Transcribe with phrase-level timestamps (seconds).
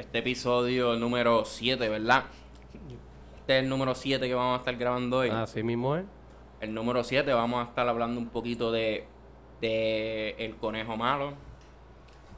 [0.00, 2.24] Este episodio número 7, ¿verdad?
[3.36, 5.28] Este es el número 7 que vamos a estar grabando hoy.
[5.28, 6.06] Así mismo es.
[6.62, 9.06] El número 7 vamos a estar hablando un poquito de,
[9.60, 11.34] de El Conejo Malo.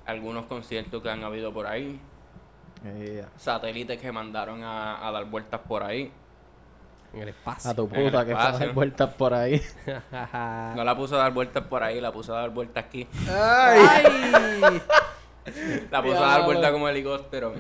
[0.06, 2.01] Algunos conciertos que han habido por ahí.
[3.37, 6.11] Satélites que mandaron a, a dar vueltas por ahí.
[7.15, 7.71] En el espacio.
[7.71, 9.63] a tu puta que fue a dar vueltas por ahí.
[10.75, 13.07] No la puse a dar vueltas por ahí, la puse a dar vueltas aquí.
[13.31, 14.83] ¡Ay!
[15.90, 17.52] La puse a dar vueltas como helicóptero.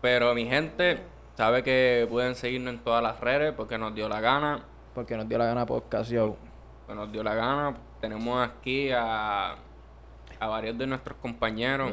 [0.00, 0.98] Pero mi gente
[1.36, 4.64] sabe que pueden seguirnos en todas las redes porque nos dio la gana.
[4.94, 6.36] Porque nos dio la gana podcast, yo.
[6.86, 7.76] que nos dio la gana.
[8.00, 9.56] Tenemos aquí a,
[10.40, 11.92] a varios de nuestros compañeros.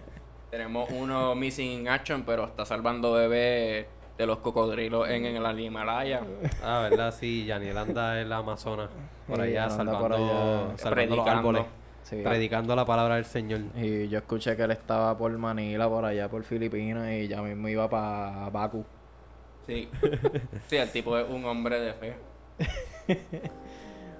[0.50, 3.86] Tenemos uno missing in action, pero está salvando bebés
[4.18, 6.20] de los cocodrilos en, en el Himalaya.
[6.64, 7.44] Ah, verdad, sí.
[7.46, 8.88] Yaniel anda en la Amazonas.
[9.28, 10.26] Por Sí, allá, anda salvando, por allá.
[10.26, 11.30] salvando los Predicando.
[11.30, 11.62] árboles.
[12.10, 12.16] Sí.
[12.24, 13.60] Predicando la palabra del Señor.
[13.76, 17.68] Y yo escuché que él estaba por Manila, por allá, por Filipinas, y ya mismo
[17.68, 18.84] iba para Baku.
[19.66, 19.88] Sí.
[20.68, 22.16] Sí, el tipo es un hombre de fe.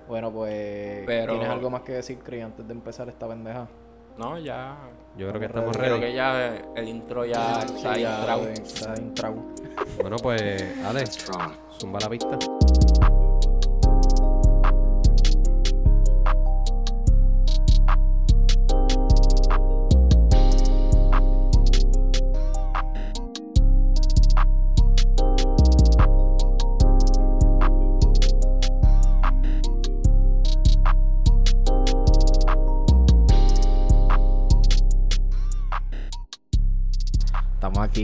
[0.09, 1.05] Bueno, pues.
[1.07, 3.69] Pero- ¿Tienes algo más que decir, Cri, antes de empezar esta pendeja?
[4.19, 4.77] No, ya.
[5.17, 6.07] Yo creo que Estamos estamos Creo ready.
[6.11, 8.49] que ya el intro ya está ya, entrado.
[8.49, 9.37] Está entrado.
[10.01, 11.05] Bueno, pues, Ale,
[11.79, 12.39] zumba la pista.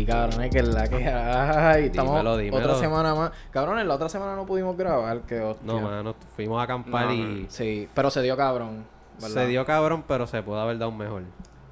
[0.07, 1.85] Aquí, cabrones, que es la que hay.
[1.87, 2.65] Estamos Dímelo, dímelo.
[2.65, 3.33] otra semana más.
[3.51, 5.67] Cabrones, la otra semana no pudimos grabar, que hostia.
[5.67, 8.85] No, mano, fuimos a acampar No, y Sí, pero se dio cabrón.
[9.21, 9.29] ¿verdad?
[9.43, 11.23] se dio cabrón, pero se pudo haber dado un mejor.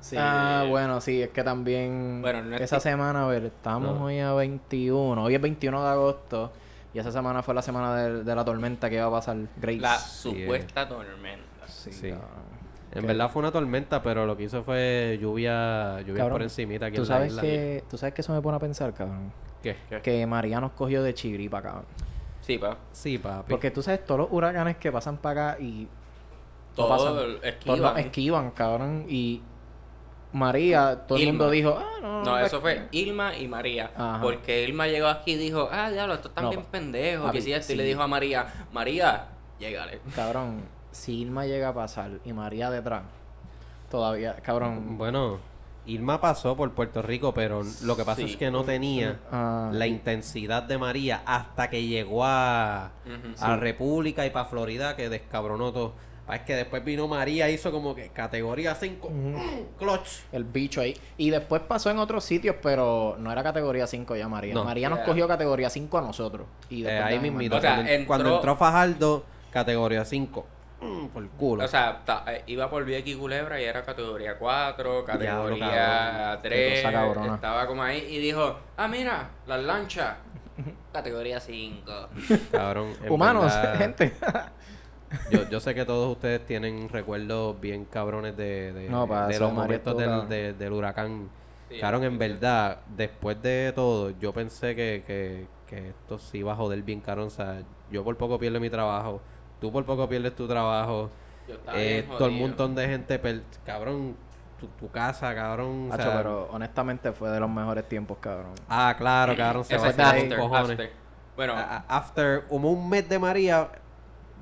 [0.01, 0.17] Sí.
[0.19, 3.99] Ah, bueno, sí, es que también Bueno, no es esa que- semana, a ver, estamos
[3.99, 4.05] No.
[4.07, 6.53] hoy a 21, hoy es 21 de agosto
[6.93, 9.79] y esa semana fue la semana de, de la tormenta que iba a pasar Grace.
[9.81, 11.67] La Sí, supuesta tormenta.
[11.69, 12.11] Sí, Sí.
[12.11, 12.54] cabrón.
[12.95, 16.87] En verdad fue una tormenta, pero lo que hizo fue lluvia, lluvia Cabrón, por encimita
[16.87, 17.43] aquí ¿Tú en la sabes isla.
[17.43, 19.33] que tú sabes que eso me pone a pensar, cabrón,
[19.63, 19.77] ¿Qué?
[19.89, 20.01] ¿Qué?
[20.01, 21.85] que María nos cogió de chiripa, cabrón.
[22.41, 22.77] Sí, pa.
[22.93, 23.51] Sí, papi.
[23.51, 25.89] Porque tú sabes todos los huracanes que pasan para acá y no
[26.77, 27.09] Todo pasan.
[27.19, 27.81] el- Todos esquivan.
[27.81, 29.43] los esquivan, cabrón, y
[30.33, 33.91] María, todo el mundo dijo, ah, no, No, es eso fue Irma y María.
[33.97, 34.21] Ajá.
[34.21, 37.31] Porque Irma llegó aquí y dijo, ah, diablo, estos están No, bien pendejos.
[37.31, 39.29] Que y le dijo a María, María,
[39.61, 40.01] llégale.
[40.15, 40.63] Cabrón,
[40.95, 43.03] si Irma llega a pasar y María detrás,
[43.91, 44.97] todavía, cabrón.
[44.99, 45.39] Bueno,
[45.87, 48.31] Irma pasó por Puerto Rico, pero lo que pasa Sí.
[48.33, 52.93] es que no tenía ah, la intensidad de María hasta que llegó a,
[53.41, 55.93] a República y para Florida, que descabronó todo.
[56.33, 59.11] Es que después vino María, hizo como que categoría 5,
[59.79, 60.09] clutch.
[60.33, 60.97] el bicho ahí.
[61.19, 64.55] Y después pasó en otros sitios, pero no era categoría 5 ya María.
[64.55, 64.65] No.
[64.65, 65.07] María nos Yeah.
[65.07, 66.47] cogió categoría 5 a nosotros.
[66.71, 67.57] Y Eh, después ahí de- mismito.
[67.57, 70.47] O sea, cuando, entró- cuando entró Fajardo, categoría 5.
[70.81, 71.65] Mm, por culo.
[71.65, 76.39] O sea, ta- eh, iba por y Culebra y era categoría 4, categoría cabrón.
[76.43, 76.53] 3.
[76.81, 77.35] Qué cosa cabrona.
[77.37, 80.17] Estaba como ahí y dijo, ah, mira, las lanchas.
[80.93, 81.93] categoría 5.
[82.53, 82.93] Cabrón.
[83.09, 84.13] Humanos, verdad, gente.
[85.31, 89.07] Yo, yo sé que todos ustedes tienen recuerdos bien cabrones de, de, No,
[89.39, 91.29] los momentos del, de- del huracán.
[91.71, 92.19] Sí, Cabrón, en sí.
[92.19, 97.01] verdad, después de todo, yo pensé que, que, que esto sí iba a joder bien,
[97.01, 97.29] cabrón.
[97.29, 99.21] O sea, yo por poco pierdo mi trabajo,
[99.61, 101.11] tú por poco pierdes tu trabajo,
[101.49, 104.17] Yo estaba eh, bien todo el montón de gente, per- cabrón,
[104.59, 105.89] tu, tu casa, cabrón.
[105.91, 108.53] o Hacho, sea, pero honestamente fue de los mejores tiempos, cabrón.
[108.69, 110.71] Ah, claro, cabrón, se va after, cojones.
[110.71, 110.93] after.
[111.37, 113.69] Bueno, A- After como un mes de María,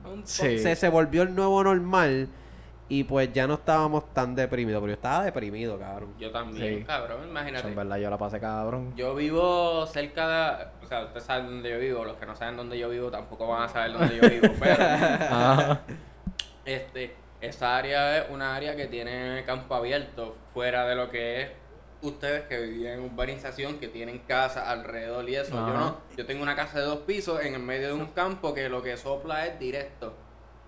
[0.05, 0.59] un Sí.
[0.59, 2.29] se, se volvió el nuevo normal
[2.89, 6.15] y pues ya no estábamos tan deprimidos, pero yo estaba deprimido, cabrón.
[6.19, 6.85] Yo también, Sí.
[6.85, 7.69] cabrón, imagínate.
[7.69, 8.95] en verdad yo la pasé cabrón.
[8.97, 10.29] Yo vivo cerca
[10.59, 10.67] de...
[10.85, 12.05] O sea, ustedes saben dónde yo vivo.
[12.05, 14.55] Los que no saben dónde yo vivo tampoco van a saber dónde yo vivo.
[14.61, 15.81] Pero, Ajá.
[16.65, 20.37] este, esa área es una área que tiene campo abierto.
[20.53, 21.49] Fuera de lo que es
[22.03, 25.55] ustedes que viven en urbanización, que tienen casa alrededor y eso.
[25.55, 25.97] Yo no.
[26.17, 28.83] Yo tengo una casa de dos pisos en el medio de un campo que lo
[28.83, 30.13] que sopla es directo.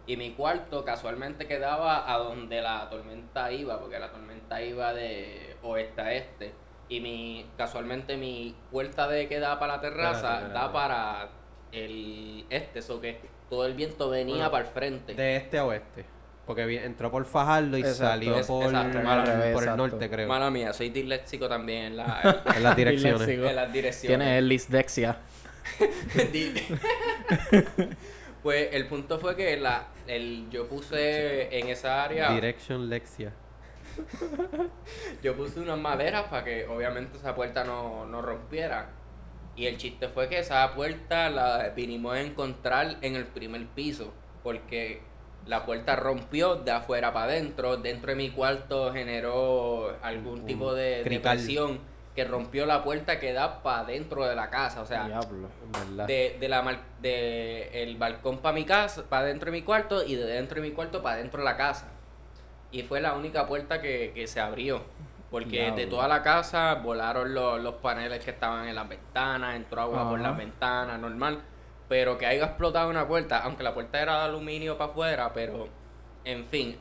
[0.07, 5.57] Y mi cuarto casualmente quedaba a donde la tormenta iba, porque la tormenta iba de
[5.63, 6.53] oeste a este.
[6.89, 10.67] Y mi casualmente mi puerta de que da para la terraza Espérate, espérate.
[10.67, 11.29] da para
[11.73, 13.19] el este, eso que
[13.49, 15.15] todo el viento venía Bueno, para el frente.
[15.15, 16.05] De este a oeste.
[16.47, 18.05] Porque entró por Fajardo y Exacto.
[18.05, 19.07] salió Es- por, exacto, el
[19.53, 19.77] exacto.
[19.79, 20.29] norte, creo.
[20.29, 23.27] Mala mía, soy disléxico también en, la, En las direcciones.
[23.27, 24.29] En las direcciones.
[24.29, 25.17] El lisdexia.
[28.45, 32.31] Pues el punto fue que la, el, yo puse en esa área.
[32.31, 33.33] Direction Lexia.
[35.23, 38.91] yo puse unas maderas para que obviamente esa puerta no, no rompiera.
[39.57, 44.13] Y el chiste fue que esa puerta la vinimos a encontrar en el primer piso.
[44.43, 45.01] Porque
[45.47, 47.79] la puerta rompió de afuera para adentro.
[47.79, 51.81] Dentro de mi cuarto generó algún tipo de, de presión
[52.15, 54.83] que rompió la puerta que da para adentro de la casa.
[54.83, 55.49] O sea, Diablo.
[56.07, 60.15] De, de la de el balcón para mi casa, para dentro de mi cuarto y
[60.15, 61.89] de dentro de mi cuarto para dentro de la casa.
[62.71, 64.83] Y fue la única puerta que, que se abrió.
[65.31, 69.81] Porque de toda la casa volaron los, los paneles que estaban en las ventanas, entró
[69.81, 71.43] agua por las ventanas, normal.
[71.89, 75.69] Pero que haya explotado una puerta, aunque la puerta era de aluminio para afuera, pero
[76.25, 76.79] en fin.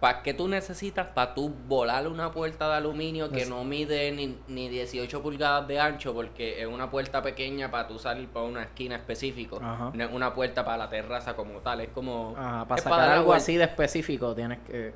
[0.00, 4.10] ¿Para qué tú necesitas para tú volar una puerta de aluminio que Es- no mide
[4.12, 6.14] ni, ni 18 pulgadas de ancho?
[6.14, 9.56] Porque es una puerta pequeña para tú salir para una esquina específica.
[9.56, 9.90] Ajá.
[9.92, 11.82] No es una puerta para la terraza como tal.
[11.82, 12.34] Es como.
[12.36, 14.94] Ajá, para sacar dar la algo así de específico tienes que...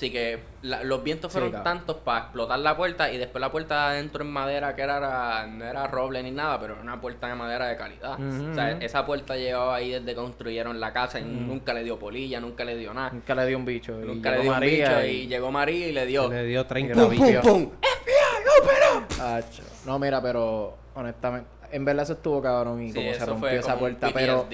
[0.00, 3.52] Así que la- los vientos Sí, fueron tantos para explotar la puerta y después la
[3.52, 6.98] puerta de adentro en madera que era no era roble ni nada, pero era una
[6.98, 8.14] puerta de madera de calidad.
[8.18, 11.98] O sea, esa puerta llevaba ahí desde que construyeron la casa y nunca le dio
[11.98, 13.10] polilla, nunca le dio nada.
[13.12, 13.92] Nunca le dio un bicho.
[13.92, 16.30] Nunca le dio un bicho y llegó María y le dio.
[16.30, 17.46] Le dio 30 Pum, bichos.
[17.46, 17.70] pum,
[19.20, 19.62] Acho.
[19.84, 23.78] No, mira, pero honestamente, en verdad eso estuvo cabrón y Sí, como se rompió esa
[23.78, 24.46] puerta, pero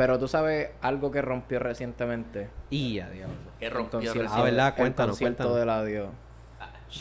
[0.00, 2.48] pero tú sabes algo que rompió recientemente.
[2.70, 3.34] Y a diablo.
[3.58, 4.40] que El rompió concierto- recién.
[4.40, 4.68] Ah, ¿verdad?
[4.68, 5.84] el Cuéntanos, concierto cuéntanos.
[5.84, 6.08] de Adiós.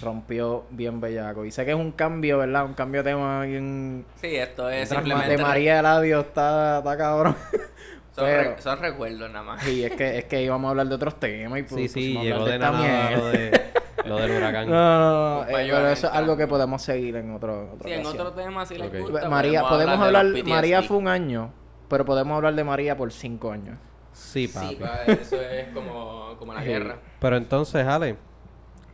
[0.01, 1.45] Rompió bien bellaco.
[1.45, 2.65] Y sé que es un cambio, ¿verdad?
[2.65, 4.05] Un cambio de tema bien...
[4.15, 5.29] Sí, esto es simplemente.
[5.31, 7.37] De María del Adiós está, está cabrón.
[8.11, 9.65] Son, pero- re- son recuerdos nada más.
[9.65, 12.17] Y es que, es que íbamos a hablar de otros temas y pues, Sí, sí,
[12.19, 13.61] llegó de esta nada lo, de,
[14.03, 14.67] lo del huracán.
[14.69, 17.87] No, no, no, Un eh, pero eso es algo que podemos seguir en otro, otra
[17.87, 19.09] Sí, en otro tema si les Ok.
[19.09, 19.29] gusta.
[19.29, 20.25] María, podemos de hablar.
[20.45, 21.53] María fue un año,
[21.89, 23.77] pero podemos hablar de María por cinco años.
[24.13, 24.67] Sí, papi.
[24.69, 26.67] Sí, pa, eso es como, como la Sí.
[26.67, 26.97] guerra.
[27.19, 28.15] Pero entonces, Ale,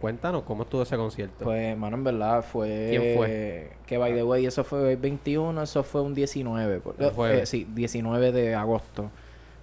[0.02, 1.44] cuéntanos cómo estuvo ese concierto.
[1.46, 2.88] Pues, mano, en verdad fue...
[2.90, 3.72] ¿Quién fue?
[3.86, 6.80] Que, by the way, eso fue el 21, eso fue un 19.
[6.80, 7.42] por- Un jueves.
[7.42, 9.10] eh, sí, 19 de agosto.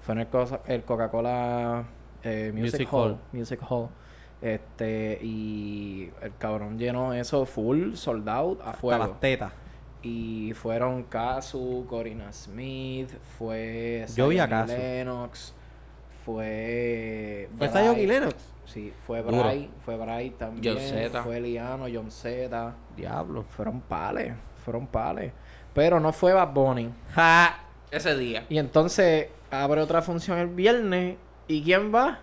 [0.00, 1.84] Fue en el, cosa- el Coca-Cola
[2.24, 3.10] eh, Music, Music Hall.
[3.12, 3.18] Hall.
[3.32, 3.88] Music Hall.
[4.40, 8.98] Este, y el cabrón llenó eso full, sold out, a Hasta fuego.
[9.06, 9.52] las tetas.
[10.02, 14.72] Y fueron Kazu, Corina Smith, fue Yo vi a Kazu.
[14.72, 15.54] Lennox,
[16.24, 18.34] fue ¿Fue y Lennox?
[18.64, 19.38] Sí, fue Duro.
[19.42, 21.22] Bray, fue Bray también, John Zeta.
[21.22, 22.74] fue Liano, John Z.
[22.96, 23.44] Diablo.
[23.50, 24.34] Fueron pales,
[24.64, 25.32] fueron pales.
[25.74, 26.90] Pero no fue Bad Bunny.
[27.14, 27.58] Ja,
[27.90, 28.44] ese día.
[28.48, 31.16] Y entonces abre otra función el viernes.
[31.48, 32.20] ¿Y quién va?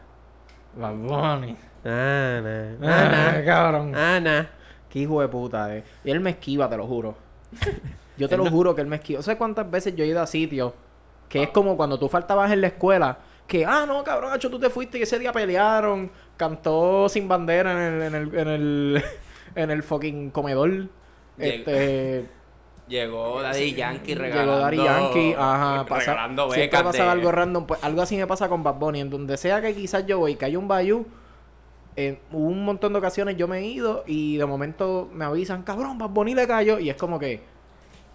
[0.75, 1.57] Bad Bunny.
[1.83, 2.77] Ana.
[2.81, 3.45] Ah, Ana.
[3.45, 3.95] cabrón.
[3.95, 4.49] Ana.
[4.89, 5.83] Qué hijo de puta, eh.
[6.03, 7.15] Y él me esquiva, te lo juro.
[8.17, 9.21] Yo te lo no- juro que él me esquiva.
[9.21, 10.73] ¿Sabes cuántas veces yo he ido a sitios
[11.29, 13.19] que es como cuando tú faltabas en la escuela?
[13.47, 16.11] Que, ah, no, cabrón, acho, tú te fuiste y ese día pelearon.
[16.37, 19.03] Cantó sin bandera en el, en el, en el,
[19.55, 20.69] en el fucking comedor.
[20.69, 20.87] Lleg-
[21.37, 22.25] Este.
[22.89, 24.59] Llegó Daddy Yankee Llegó regalando.
[24.61, 26.83] Daddy Yankee, ajá, pasa, regalando siempre becas.
[26.83, 29.61] pasaba de- algo random, pues algo así me pasa con Bad Bunny, en donde sea
[29.61, 31.05] que quizás yo voy, que haya un bayou,
[32.07, 35.97] en un montón de ocasiones yo me he ido y de momento me avisan, cabrón,
[35.97, 37.41] Bad Bunny le cayó, y es como que,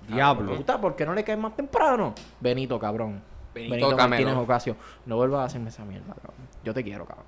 [0.09, 0.57] Diablo.
[0.57, 2.15] puta, ¿por qué no le caes más temprano?
[2.41, 3.21] Benito, cabrón.
[3.55, 3.97] Benito Benito.
[4.09, 4.77] Martínez Ocasio.
[5.07, 6.35] No vuelvas a hacerme esa mierda, cabrón.
[6.65, 7.27] Yo te quiero, cabrón.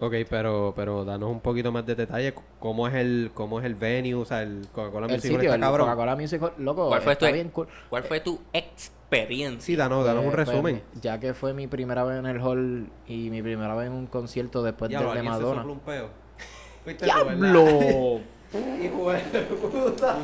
[0.00, 2.34] Ok, pero, pero danos un poquito más de detalle.
[2.58, 4.14] ¿Cómo es el, cómo es el venue?
[4.14, 5.86] O sea, el Coca-Cola El Music Hall está el cabrón.
[5.86, 7.68] Coca-Cola Music Hall, loco, ¿Cuál fue está tu- bien cool.
[7.88, 8.40] ¿Cuál fue tu
[9.18, 9.60] experiencia?
[9.60, 10.82] Sí, danos, danos un Pues, resumen.
[10.92, 13.92] pues, ya que fue mi primera vez en el hall y mi primera vez en
[13.94, 15.56] un concierto después del de se Madonna.
[15.62, 16.08] sopló un peo.
[17.02, 18.20] ¡Diablo!
[18.84, 20.18] Hijo de puta.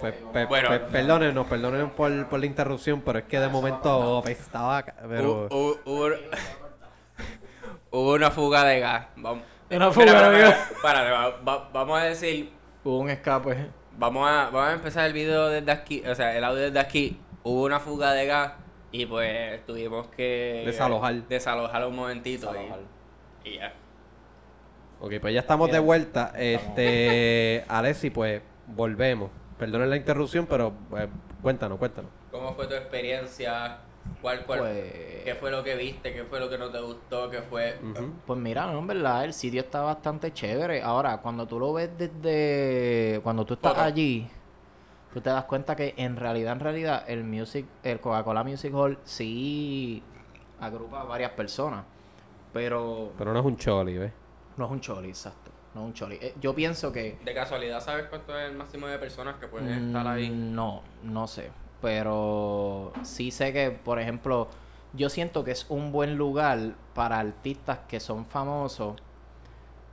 [0.00, 0.68] Pues, Bueno.
[0.90, 4.84] perdónenos, perdónenos por, por la interrupción, pero es que de momento estaba...
[5.08, 5.46] Pero...
[5.50, 6.13] Hubo, hubo- hubo- hubo
[8.26, 9.06] una fuga de gas.
[9.16, 10.70] Vamos, Una fuga espera, de gas.
[10.72, 12.52] espera, espérate, va- va- vamos a decir,
[12.84, 13.70] Hubo un escape.
[13.96, 17.20] vamos a, vamos a empezar el video desde aquí, o sea, el audio desde aquí.
[17.42, 18.52] Hubo una fuga de gas
[18.92, 21.14] y pues tuvimos que Desalojar.
[21.28, 22.80] desalojar un momentito y- Desalojar.
[23.44, 23.72] y, ya.
[25.00, 26.32] Ok, pues ya estamos de vuelta.
[26.36, 29.30] Este, Alessi, pues volvemos.
[29.58, 31.08] Perdonen la interrupción, pero pues,
[31.42, 32.10] cuéntanos, cuéntanos.
[32.30, 33.78] ¿Cómo fue tu experiencia?
[34.20, 34.92] ¿Cuál, cuál, Pues-
[35.24, 36.12] ¿Qué fue lo que viste?
[36.12, 37.30] ¿Qué fue lo que no te gustó?
[37.30, 37.78] ¿Qué fue?
[38.26, 40.82] Pues mira, no, en verdad, el sitio está bastante chévere.
[40.82, 43.20] Ahora, cuando tú lo ves desde...
[43.22, 43.82] Cuando tú estás Foto.
[43.84, 44.28] allí,
[45.12, 48.98] tú te das cuenta que en realidad, en realidad, el music, el Coca-Cola Music Hall
[49.04, 50.02] sí
[50.60, 51.84] agrupa a varias personas.
[52.52, 54.12] Pero Pero no es un choli, ¿ves?
[54.56, 55.50] no es un choli, exacto.
[55.74, 56.18] no un choli.
[56.20, 59.88] Eh, yo pienso que De casualidad, ¿sabes cuánto es el máximo de personas que pueden
[59.88, 60.30] estar ahí?
[60.30, 61.50] Mm, No, no sé.
[61.84, 64.48] Pero sí sé que, por ejemplo,
[64.94, 68.94] yo siento que es un buen lugar para artistas que son famosos.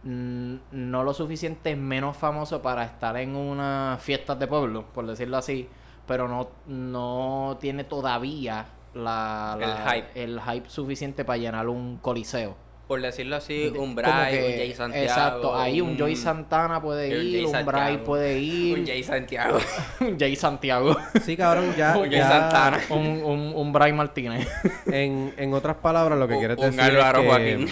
[0.03, 5.35] mm, No lo suficiente menos famosos para estar en unas fiestas de pueblo, por decirlo
[5.37, 5.67] así.
[6.07, 10.23] Pero no, no tiene todavía la, El hype.
[10.23, 12.55] el hype suficiente para llenar un coliseo.
[12.91, 15.05] Por decirlo así, un Bray, que- un Jay Santiago.
[15.05, 19.01] Exacto, ahí un Joy Santana puede un ir, Jay un Bray puede ir, Un Jay
[19.01, 19.59] Santiago.
[20.01, 20.97] un Jay Santiago.
[21.23, 22.79] Sí, cabrón, ya, Un Jay ya Santana.
[22.89, 24.45] un, un, un Bray Martínez.
[24.87, 27.67] En, en otras palabras, lo que Un- quieres un decir Álvaro es que, Joaquín.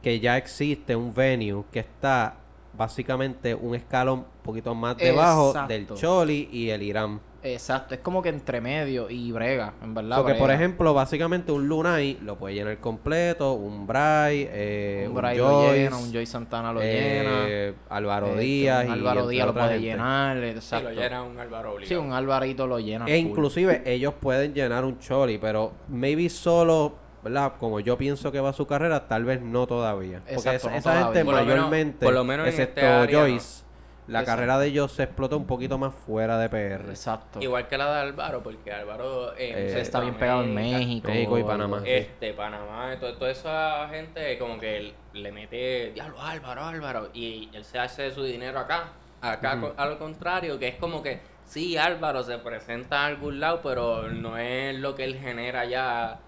[0.00, 2.36] que ya existe un venue que está
[2.72, 5.88] básicamente un escalón un poquito más debajo del.
[5.94, 7.20] Choli y el Irán.
[7.42, 10.16] Exacto, es como que entre medio y brega, en verdad.
[10.18, 15.12] So que, por ejemplo, básicamente un Lunay lo puede llenar completo, un Bray, eh, un
[15.12, 18.40] un, Bray lo Joyce, llena, un Joy Santana lo eh, Álvaro llena.
[18.40, 19.86] este, Díaz un Álvaro Díaz lo puede gente.
[19.86, 20.90] llenar, Sí, exacto.
[20.90, 23.06] lo llena un Álvaro Sí, un Alvarito lo llena.
[23.06, 23.30] E full.
[23.30, 26.94] inclusive ellos pueden llenar un Choli, pero maybe solo,
[27.24, 27.54] ¿verdad?
[27.58, 30.18] Como yo pienso que va su carrera, tal vez no todavía.
[30.18, 31.06] Porque Exacto, esa, no esa todavía.
[31.06, 33.64] gente Por lo menos- mayormente, por lo menos en excepto este área, Joyce,
[34.10, 34.36] la Exacto.
[34.38, 36.90] carrera de ellos se explota un poquito más fuera de PR.
[36.90, 37.40] Exacto.
[37.40, 41.08] Igual que la de Álvaro, porque Álvaro eh, Eh, está bien pegado en México.
[41.08, 41.82] México y Panamá.
[41.84, 47.64] Este, Panamá, todo- toda esa gente como que le mete, diablo, Álvaro, Álvaro, y él
[47.64, 48.88] se hace su dinero acá.
[49.20, 53.60] Acá, co- al contrario, que es como que, sí, Álvaro se presenta a algún lado,
[53.62, 56.18] pero no es lo que él genera ya,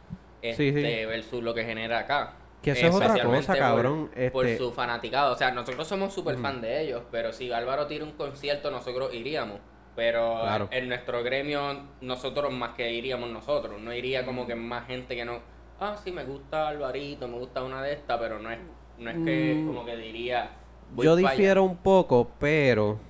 [0.43, 1.05] este, Sí, sí.
[1.07, 2.35] versus lo que genera acá.
[2.63, 5.33] Que eso es otra cosa, cabrón, Por, este- su fanaticado.
[5.35, 9.13] O sea, nosotros somos súper fan de ellos, pero si Álvaro tira un concierto, nosotros
[9.13, 9.59] iríamos.
[9.97, 10.69] Pero Claro.
[10.71, 13.81] en nuestro gremio, nosotros más que iríamos nosotros.
[13.81, 15.41] No iría como que más gente que no.
[15.81, 18.59] Ah, sí, me gusta Alvarito, me gusta una de estas, pero no es,
[18.99, 19.67] no es que Mm.
[19.67, 20.51] como que diría.
[20.97, 23.01] Yo difiero un poco, pero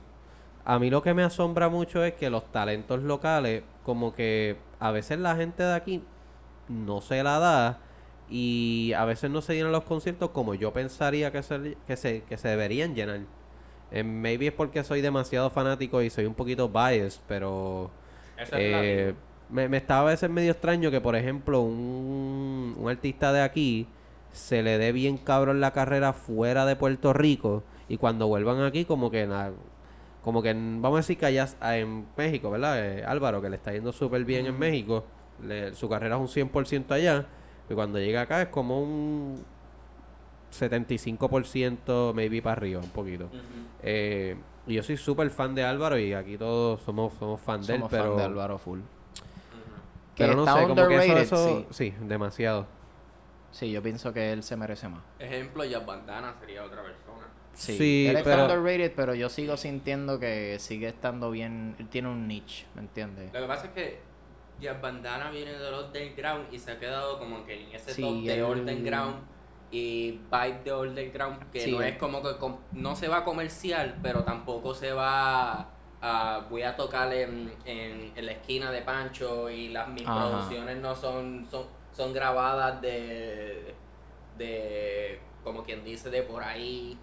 [0.65, 4.91] a mí lo que me asombra mucho es que los talentos locales, como que a
[4.91, 6.03] veces la gente de aquí
[6.69, 7.79] no se la da
[8.33, 12.23] y a veces no se llenan los conciertos como yo pensaría que se, que se,
[12.23, 13.21] que se deberían llenar.
[13.91, 17.91] Eh, maybe es porque soy demasiado fanático y soy un poquito biased, pero
[18.62, 19.15] eh,
[19.51, 23.87] me, me estaba a veces medio extraño que, por ejemplo, un, un artista de aquí
[24.33, 28.87] se le dé bien cabrón la carrera fuera de Puerto Rico y cuando vuelvan aquí
[28.87, 29.53] como que nada
[30.25, 32.79] como que en- vamos a decir que allá en México, ¿verdad?
[32.99, 35.05] Eh, Álvaro, que le está yendo súper bien en México,
[35.43, 37.27] le- su carrera es un 100% allá,
[37.71, 39.45] y cuando llega acá es como un
[40.52, 43.28] 75% maybe para arriba, un poquito.
[43.83, 47.75] Eh, y yo soy súper fan de Álvaro y aquí todos somos, somos fan de
[47.75, 48.81] él, Somos pero, fan de Álvaro Full.
[50.16, 51.90] Pero no está sé, como que eso, eso sí.
[51.90, 52.66] sí, demasiado.
[53.50, 55.02] Sí, yo pienso que él se merece más.
[55.19, 57.26] Ejemplo, Jazz Bandana sería otra persona.
[57.54, 61.76] Sí, Sí, él pero- está underrated, pero yo sigo sintiendo que sigue estando bien.
[61.78, 63.33] Él tiene un niche, ¿me entiendes?
[63.33, 64.00] Lo que pasa es que
[64.62, 68.14] Jazz Bandana viene del underground y se ha quedado como que en ese Sí, top
[68.23, 69.16] de él- underground
[69.71, 72.31] y vibe de underground que Sí, no es como que
[72.73, 75.69] no se va comercial, pero tampoco se va
[76.00, 80.28] a voy a tocar en, en, en la esquina de Pancho y las mis Ajá.
[80.28, 83.75] producciones no son, son son grabadas de
[84.38, 86.97] de como quien dice de por ahí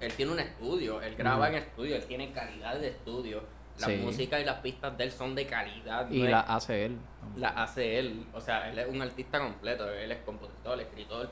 [0.00, 1.56] él tiene un estudio, él graba Ujú.
[1.56, 3.42] en estudio, él tiene calidad de estudio.
[3.78, 3.96] Las Sí.
[3.98, 6.10] músicas y las pistas de él son de calidad.
[6.10, 6.98] Y no la es- hace él.
[7.36, 8.26] la hace él.
[8.32, 9.88] O sea, él es un artista completo.
[9.90, 11.30] Él es compositor, escritor.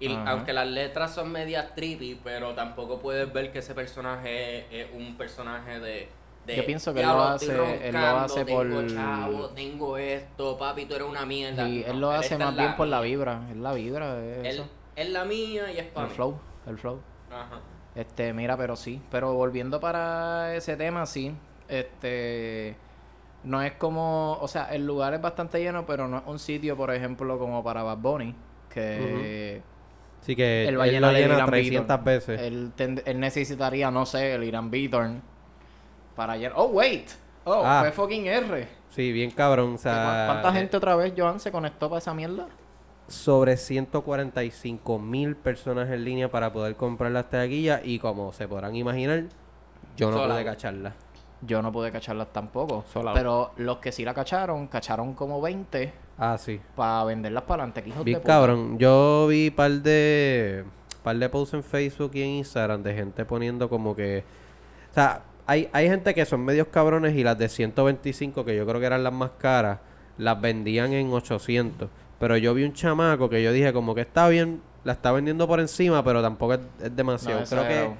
[0.00, 0.30] Y Ajá.
[0.32, 5.16] aunque las letras son medias trippy, pero tampoco puedes ver que ese personaje es un
[5.16, 6.08] personaje de.
[6.46, 7.64] de, Yo pienso que él "Diablo, lo hace- él lo
[8.00, 11.68] roncando, hace tengo por- chavo, tengo esto, papi, tú eres una mierda.
[11.68, 13.42] Y No, él lo hace más en bien por la vibra.
[13.48, 14.64] Es la vibra, es Él
[14.96, 16.16] es la mía y es para El mí.
[16.16, 17.00] flow, el flow.
[17.30, 17.60] Ajá.
[17.94, 19.00] Este, mira, pero sí.
[19.10, 21.32] Pero volviendo para ese tema, sí.
[21.72, 22.76] Este.
[23.44, 24.38] No es como.
[24.40, 27.64] O sea, el lugar es bastante lleno, pero no es un sitio, por ejemplo, como
[27.64, 28.34] para Bad Bunny.
[28.68, 29.62] Que.
[30.20, 32.04] Así que Él él, va a lo llena Irán 300 Beaton.
[32.04, 32.40] veces.
[32.40, 35.20] Él, ten- él necesitaría, no sé, el Irán Beaton.
[36.14, 36.52] Para llenar.
[36.56, 37.08] Oh, wait.
[37.44, 37.80] Oh, Ah.
[37.80, 38.68] fue fucking R.
[38.90, 39.74] Sí, bien cabrón.
[39.74, 42.46] O sea, ¿Cuánta eh, gente otra vez, Joan, se conectó para esa mierda?
[43.08, 48.74] sobre 145 mil personas en línea para poder comprar las taquillas y como se podrán
[48.76, 49.24] imaginar,
[49.96, 50.92] yo no pude out.
[51.44, 52.84] Yo no pude cacharlas tampoco.
[52.94, 53.06] Out.
[53.14, 56.60] Pero los que sí la cacharon, cacharon como 20 Ah, sí.
[56.76, 57.82] para venderlas para adelante.
[57.82, 58.32] que hijos Bien de puta.
[58.34, 58.78] cabrón.
[58.78, 60.64] Yo vi par de
[61.02, 64.22] par de posts en Facebook y en Instagram de gente poniendo como que
[64.90, 68.64] o sea, hay, hay gente que son medios cabrones y las de 125 que yo
[68.66, 69.78] creo que eran las más caras
[70.18, 71.88] las vendían en 800,
[72.20, 75.48] pero yo vi un chamaco que yo dije como que está bien, la está vendiendo
[75.48, 77.40] por encima, pero tampoco es, es demasiado.
[77.40, 77.90] No, creo que.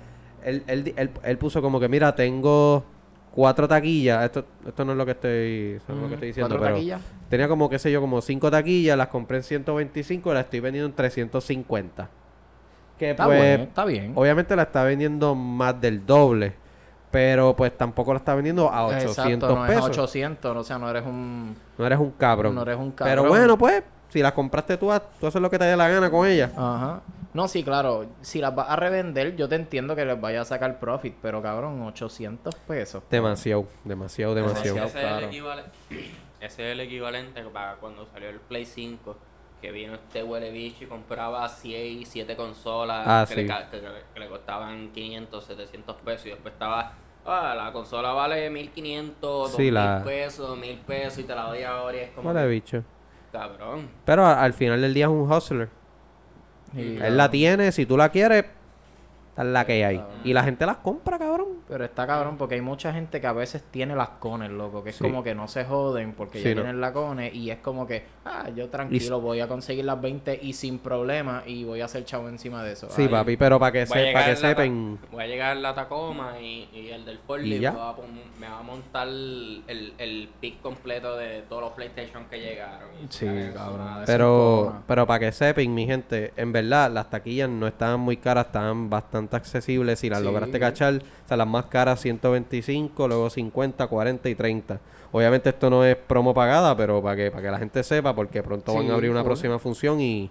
[0.49, 2.85] Él, él, él- él puso como que, mira, tengo
[3.35, 4.25] cuatro taquillas.
[4.25, 7.01] Esto, esto no es lo que estoy, lo que estoy diciendo, ¿Cuatro pero taquillas?
[7.29, 10.61] tenía como, qué sé yo, como cinco taquillas, las compré en 125 y las estoy
[10.61, 12.09] vendiendo en 350.
[12.99, 14.13] Que Está pues, bueno, está bien.
[14.15, 16.55] obviamente la está vendiendo más del doble.
[17.11, 19.91] Pero pues tampoco la está vendiendo a 800 Exacto, no pesos.
[19.91, 21.55] es 800, o sea, no eres un...
[21.77, 22.55] No eres un cabrón.
[22.55, 23.29] No eres un Pero cabrón.
[23.29, 26.27] bueno, pues, si las compraste tú, tú haces lo que te dé la gana con
[26.27, 26.51] ellas.
[26.57, 27.01] Ajá.
[27.35, 28.07] No, sí, claro.
[28.21, 31.41] Si las vas a revender, yo te entiendo que les vaya a sacar profit, pero
[31.43, 33.03] cabrón, 800 pesos.
[33.11, 34.77] Demasiado, demasiado, demasiado.
[34.77, 34.87] Demasiado.
[34.87, 35.65] Ese es, el
[36.41, 39.17] ese es el equivalente para cuando salió el Play 5,
[39.63, 43.43] que vino este huele bicho y compraba 6, 7 consolas Ah, que, sí.
[43.45, 46.93] le, que- que le costaban 500, 700 pesos y después estaba,
[47.25, 51.63] ah, la consola vale 1500, Sí, 2000 la- pesos, 1000 pesos y te la doy
[51.63, 52.83] ahora y es como, que, bicho.
[53.31, 53.89] cabrón.
[54.05, 55.69] Pero al final del día es un hustler.
[56.77, 58.45] Él la tiene, si tú la quieres,
[59.33, 59.97] esta es la que hay.
[59.99, 60.17] Cabrón.
[60.25, 61.49] Y la gente las compra, cabrón.
[61.67, 64.85] Pero está cabrón porque hay mucha gente que a veces tiene las cones, loco.
[64.85, 65.05] Que es Sí.
[65.05, 66.61] como que no se joden porque Sí, ya no.
[66.63, 70.39] tienen la cones y es como que, ah, yo tranquilo voy a conseguir las 20
[70.43, 72.89] y sin problema y voy a hacer chavo encima de eso.
[72.91, 74.99] Sí, Ay, papi, pero para que, se, para que sepan.
[75.11, 78.05] Voy a llegar la Tacoma y, y el del Ford Y me va, a pon-
[78.39, 82.89] me va a montar el, el pick completo de todos los PlayStation que llegaron.
[83.09, 84.03] Sí, cabrón.
[84.05, 88.47] Pero, pero para que sepan, mi gente, en verdad, las taquillas no estaban muy caras,
[88.47, 89.99] estaban bastante accesibles.
[89.99, 90.25] Si las Sí.
[90.25, 94.81] lograste cachar, o sea, las más caras 125, luego 50, 40 y 30.
[95.13, 98.43] Obviamente esto no es promo pagada, pero para que, para que la gente sepa, porque
[98.43, 100.31] pronto van Sí, a abrir una próxima función y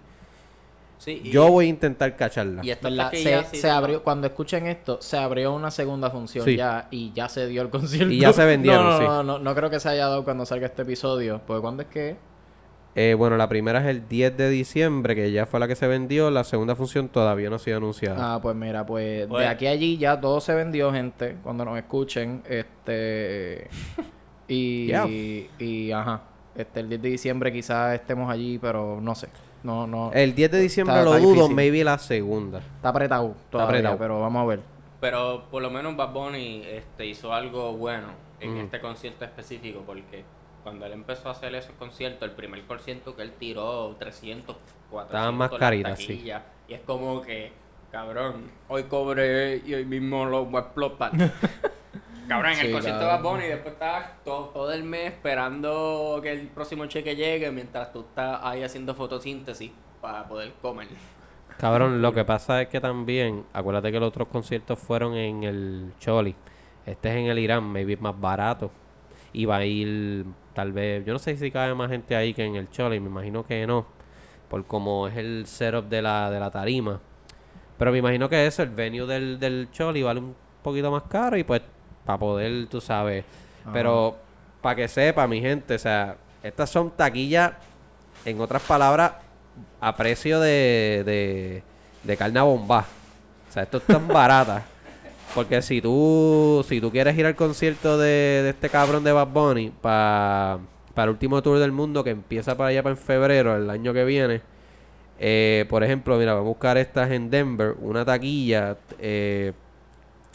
[0.98, 2.64] Sí, y- yo voy a intentar cacharla.
[2.64, 3.06] Y ¿Verdad?
[3.06, 6.56] taquillas Se, sí se son- abrió, cuando escuchen esto, se abrió una segunda función Sí.
[6.58, 8.14] ya y ya se dio el concierto.
[8.14, 9.04] Y ya se vendieron, no, no, sí.
[9.06, 11.42] No, no, no creo que se haya dado cuando salga este episodio.
[11.48, 12.18] Porque ¿cuándo es que?
[12.94, 15.88] Eh, bueno, la primera es el 10 de diciembre, que ya fue la que se
[15.88, 16.30] vendió.
[16.30, 18.36] La segunda función todavía no ha sido anunciada.
[18.36, 21.38] Ah, pues mira, pues Pues- de aquí a allí ya todo se vendió, gente.
[21.44, 23.70] Cuando nos escuchen, este.
[24.48, 24.88] Y.
[24.88, 25.08] Yeah.
[25.08, 26.22] Y, ajá.
[26.56, 29.30] Este, el 10 de diciembre quizás estemos allí, pero no sé.
[29.64, 30.12] No, no.
[30.12, 31.56] el 10 de diciembre está- lo está dudo, difícil.
[31.56, 32.60] maybe la segunda.
[32.60, 33.98] Está apretado todavía, apretado.
[34.00, 34.60] pero vamos a ver.
[35.00, 38.08] Pero por lo menos Bad Bunny este, hizo algo bueno
[38.40, 38.58] en Mm.
[38.62, 40.24] este concierto específico porque
[40.64, 44.56] cuando él empezó a hacer esos conciertos, el primer concierto que él tiró 300,
[44.90, 46.24] 400 Estaban más caritas, sí.
[46.68, 47.52] Y es como que,
[47.92, 51.12] cabrón, hoy cobré y hoy mismo lo voy a explotar.
[52.28, 53.22] cabrón, en el concierto de Bad.
[53.22, 58.02] Bunny después estás todo, todo el mes esperando que el próximo cheque llegue mientras tú
[58.02, 59.72] estás ahí haciendo fotosíntesis
[60.02, 60.88] para poder comer.
[61.58, 65.94] Cabrón, lo que pasa es que también, acuérdate que los otros conciertos fueron en el
[66.00, 66.36] Choli.
[66.86, 68.72] Este es en el Irán, maybe es más barato.
[69.34, 72.44] Y va a ir, tal vez, yo no sé si cabe más gente ahí que
[72.44, 73.86] en el Choli, me imagino que no.
[74.50, 77.00] Por como es el setup de la, de la tarima.
[77.78, 81.38] Pero me imagino que eso, el venue del, del Choli vale un poquito más caro
[81.38, 81.62] y pues
[82.06, 83.24] para poder, tú sabes.
[83.72, 84.18] Pero
[84.62, 87.54] para que sepa, mi gente, o sea, estas son taquillas,
[88.26, 89.14] en otras palabras,
[89.80, 91.64] a precio de, de,
[92.04, 92.86] de carne a bomba.
[93.50, 94.66] O sea, esto es tan barata.
[95.34, 99.70] Porque si tú, si tú quieres ir al concierto de, este cabrón de Bad Bunny
[99.70, 100.60] pa-
[100.94, 103.94] para el último tour del mundo que empieza para allá para en febrero, el año
[103.94, 104.42] que viene,
[105.20, 109.54] eh, por ejemplo, mira, vamos a buscar estas en Denver, una taquilla, eh,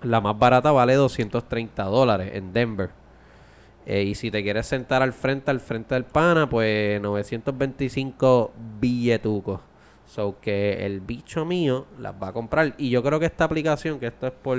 [0.03, 2.91] la más barata vale 230 dólares en Denver.
[3.85, 9.61] Eh, y si te quieres sentar al frente, al frente del pana, pues 925 billetucos.
[10.07, 12.75] So que el bicho mío las va a comprar.
[12.79, 14.59] Y yo creo que esta aplicación, que esto es por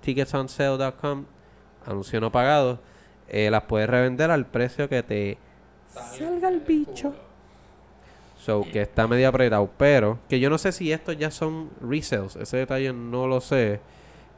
[0.00, 1.24] ticketsonsale.com,
[1.86, 2.80] anuncio no pagado,
[3.28, 5.38] eh, las puedes revender al precio que te
[5.88, 7.14] salga el bicho.
[8.36, 9.70] So que está medio apretado.
[9.78, 12.36] Pero que yo no sé si estos ya son resales.
[12.36, 13.80] Ese detalle no lo sé.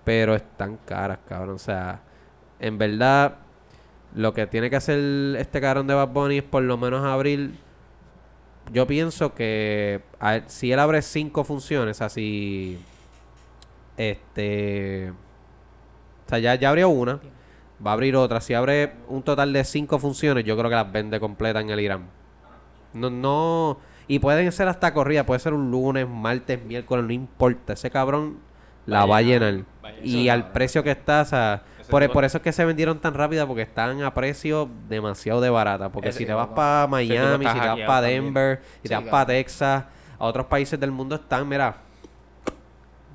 [0.04, 1.54] Pero están caras, cabrón.
[1.54, 2.02] O sea,
[2.60, 3.36] en verdad,
[4.14, 4.98] lo que tiene que hacer
[5.38, 7.54] este cabrón de Bad Bunny es por lo menos abrir.
[8.72, 12.78] Yo pienso que a si él abre cinco funciones, así.
[13.96, 15.10] Este.
[15.10, 17.20] O sea, ya, ya abrió una.
[17.84, 18.40] Va a abrir otra.
[18.40, 21.80] Si abre un total de cinco funciones, yo creo que las vende completas en el
[21.80, 22.06] Irán.
[22.92, 23.78] No, no.
[24.08, 25.26] Y pueden ser hasta corrida.
[25.26, 27.74] Puede ser un lunes, martes, miércoles, no importa.
[27.74, 28.38] Ese cabrón
[28.86, 30.06] la Va a llenar, va a llenar.
[30.06, 32.98] Y al precio que está, o sea, por, tipo- por eso es que se vendieron
[32.98, 35.90] tan rápida, porque están a precio demasiado de barata.
[35.90, 38.24] Porque si te vas para Miami, si te vas para también.
[38.24, 39.26] Denver, si Sí, te vas para cabrón.
[39.36, 39.84] Texas,
[40.18, 41.76] a otros países del mundo están, mira,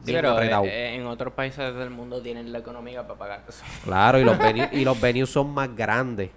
[0.06, 0.64] Sí, pero apretado.
[0.66, 3.64] eh, en otros países del mundo tienen la economía para pagar eso.
[3.84, 6.30] Claro, y los, venues, y los venues son más grandes.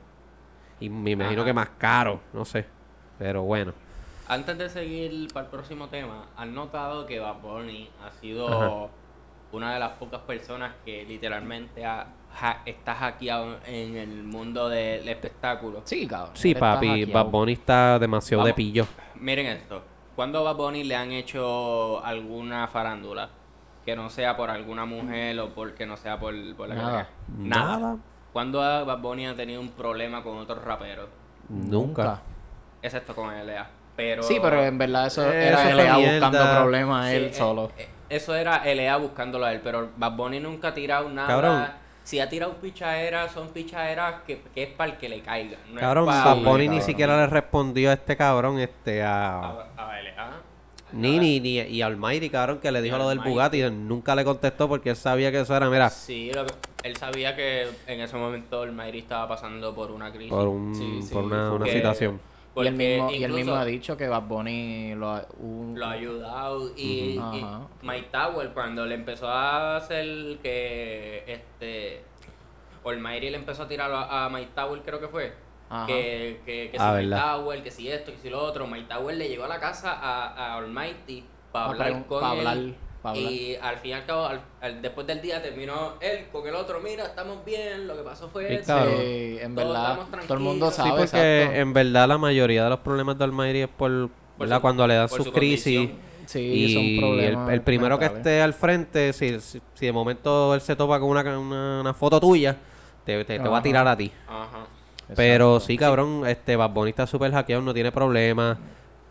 [0.81, 1.47] Y me imagino Ajá.
[1.49, 2.66] que más caros, no sé.
[3.18, 3.73] Pero bueno.
[4.27, 8.92] Antes de seguir para el próximo tema, ¿han notado que Bad Bunny ha sido Ajá.
[9.53, 12.07] Una de las pocas personas que literalmente ha,
[12.41, 15.83] ha- está hackeado en el mundo del espectáculo.
[15.85, 16.31] Sí, cabrón.
[16.35, 17.05] Sí, papi.
[17.07, 18.87] Bad Bunny está demasiado de pillo.
[19.17, 19.83] Miren esto.
[20.17, 23.29] ¿Cuándo a Bad Bunny le han hecho alguna farándula?
[23.85, 27.09] Que no sea por alguna mujer o porque no sea por, por la que Nada.
[27.38, 27.79] Nada.
[27.79, 27.97] Nada.
[28.33, 31.09] ¿Cuándo a Bad Bunny ha tenido un problema con otro rapero?
[31.49, 32.21] Nunca.
[32.81, 33.69] Excepto con LA.
[33.97, 34.23] Pero...
[34.23, 37.71] Sí, pero en verdad eso Eh, era LA buscando problemas Sí, él eh, solo.
[37.77, 41.29] eh, eso era LA buscándolo a él, pero Bad Bunny nunca ha tirado nada.
[41.29, 41.66] Cabrón.
[42.05, 45.59] Si ha tirado pichaderas, son pichaderas que, que es para el que le caiga.
[45.70, 49.38] No Cabrón, Bad Bunny ni siquiera le respondió a este cabrón, este, a...
[49.38, 50.31] a, a LA.
[50.92, 53.31] Ni, ni, ni, y Almighty, cabrón, que le dijo lo del Almighty.
[53.31, 56.96] Bugatti, nunca le contestó porque él sabía que eso era, mira, Sí, lo que- él
[56.96, 60.31] sabía que en ese momento el Mayri estaba pasando por una crisis.
[60.31, 61.64] por, un, Sí, sí, por una, una
[62.55, 62.67] porque-.
[62.67, 65.27] Y él, mismo, y él incluso mismo ha dicho que Bad Bunny lo ha...
[65.38, 67.37] un- lo ha ayudado y, Ujú.
[67.37, 67.45] y.
[67.87, 72.05] Mike Tower cuando le empezó a hacer que este
[72.85, 75.33] Olmairi le empezó a tirar a, a Mike Tower creo que fue
[75.71, 75.87] Ajá.
[75.87, 77.37] que, que, que si Ah, Mike ¿verdad?
[77.37, 79.93] Tower que si esto que si lo otro Mike Tower le llegó a la casa
[79.93, 82.75] a, a Almighty para Pa hablar con pa él hablar, pa hablar.
[83.15, 86.55] Y al fin y al cabo al- al- después del día terminó él con el
[86.55, 88.67] otro mira estamos bien lo que pasó fue Sí, esto".
[88.69, 88.95] cabrón.
[89.01, 90.75] Sí, en Todos verdad, estamos todo el mundo tranquilos.
[90.75, 91.61] Sí, sabe, porque exacto.
[91.61, 94.09] en verdad la mayoría de los problemas de Almighty es por,
[94.61, 95.91] cuando le dan sus su crisis.
[96.27, 99.93] Sí, y son el, problemas el primero que esté al frente, si, si, si de
[99.93, 102.57] momento él se topa con una, una, una foto tuya,
[103.05, 104.11] te, te, te va a tirar a ti.
[104.29, 104.67] Ajá.
[105.17, 105.67] Pero Exacto.
[105.67, 108.57] sí, cabrón, este Bad Bunny está súper hackeado, no tiene problemas.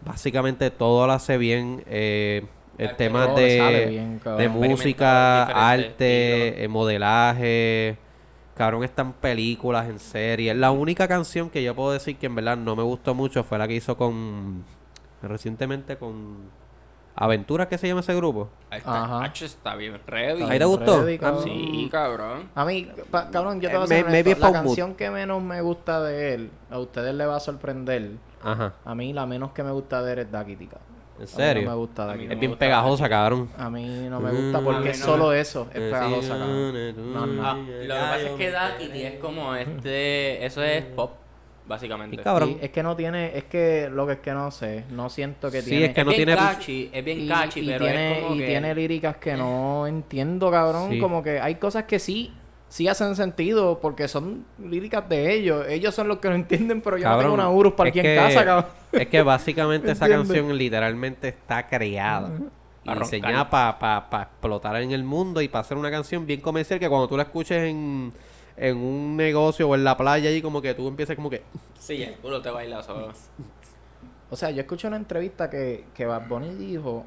[0.03, 1.83] Básicamente todo lo hace bien.
[1.85, 2.45] Eh,
[2.77, 7.97] el tema de, bien, de música, arte, eh, modelaje.
[8.55, 10.55] Cabrón, están películas, en series.
[10.55, 13.57] La única canción que yo puedo decir que en verdad no me gustó mucho fue
[13.57, 14.63] la que hizo con.
[15.21, 16.49] Recientemente con.
[17.13, 18.49] Aventuras, ¿qué se llama ese grupo?
[18.69, 19.25] Ahí está, Ajá.
[19.25, 20.43] Está bien ready.
[20.43, 21.03] ¿Ahí te gustó?
[21.03, 21.43] Ready, cabrón.
[21.43, 22.49] Sí, cabrón.
[22.55, 24.53] A mí, pa- cabrón, yo te Eh, voy a es La mood.
[24.53, 28.11] canción que menos me gusta de él, a ustedes les va a sorprender.
[28.41, 28.73] Ajá.
[28.85, 30.77] A mí la menos que me gusta de él es Dakitika.
[31.21, 31.63] ¿En A mí serio?
[31.63, 33.49] no me gusta no Es me bien gusta pegajosa, cabrón.
[33.57, 34.63] A mí no me gusta Mm.
[34.63, 37.13] porque A mí es no solo me- eso, es pegajosa, cabrón.
[37.13, 37.45] No, no.
[37.47, 40.45] Ah, lo que pasa es que Dakity es como este.
[40.45, 41.11] Eso es pop,
[41.67, 42.15] básicamente.
[42.15, 42.57] Y cabrón.
[42.61, 45.49] Y es que no tiene, es que lo que es que no sé, no siento
[45.51, 45.85] que Sí, tiene.
[45.85, 48.35] es que no bien tiene- catchy, es bien y, catchy, y pero tiene, es como
[48.35, 48.47] y que.
[48.47, 50.89] tiene líricas que no entiendo, cabrón.
[50.91, 50.99] Sí.
[50.99, 52.33] Como que hay cosas que sí,
[52.71, 55.65] sí hacen sentido porque son líricas de ellos.
[55.67, 58.05] Ellos son los que no entienden, pero yo no tengo una Urus para aquí en
[58.05, 58.65] que- casa, cabrón.
[58.93, 62.31] Es que básicamente esa canción literalmente está creada
[62.83, 66.79] y Pa' diseñada para explotar en el mundo y para hacer una canción bien comercial
[66.79, 68.13] que cuando tú la escuches en,
[68.55, 71.43] en un negocio o en la playa y como que tú empiezas como que...
[71.77, 73.11] Sí, el culo te baila solo.
[74.29, 77.05] O sea, yo escuché una entrevista que, que Bad Bunny dijo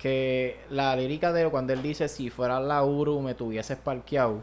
[0.00, 4.42] que la lírica de cuando él dice si fuera la Uru me tuvieses parqueado.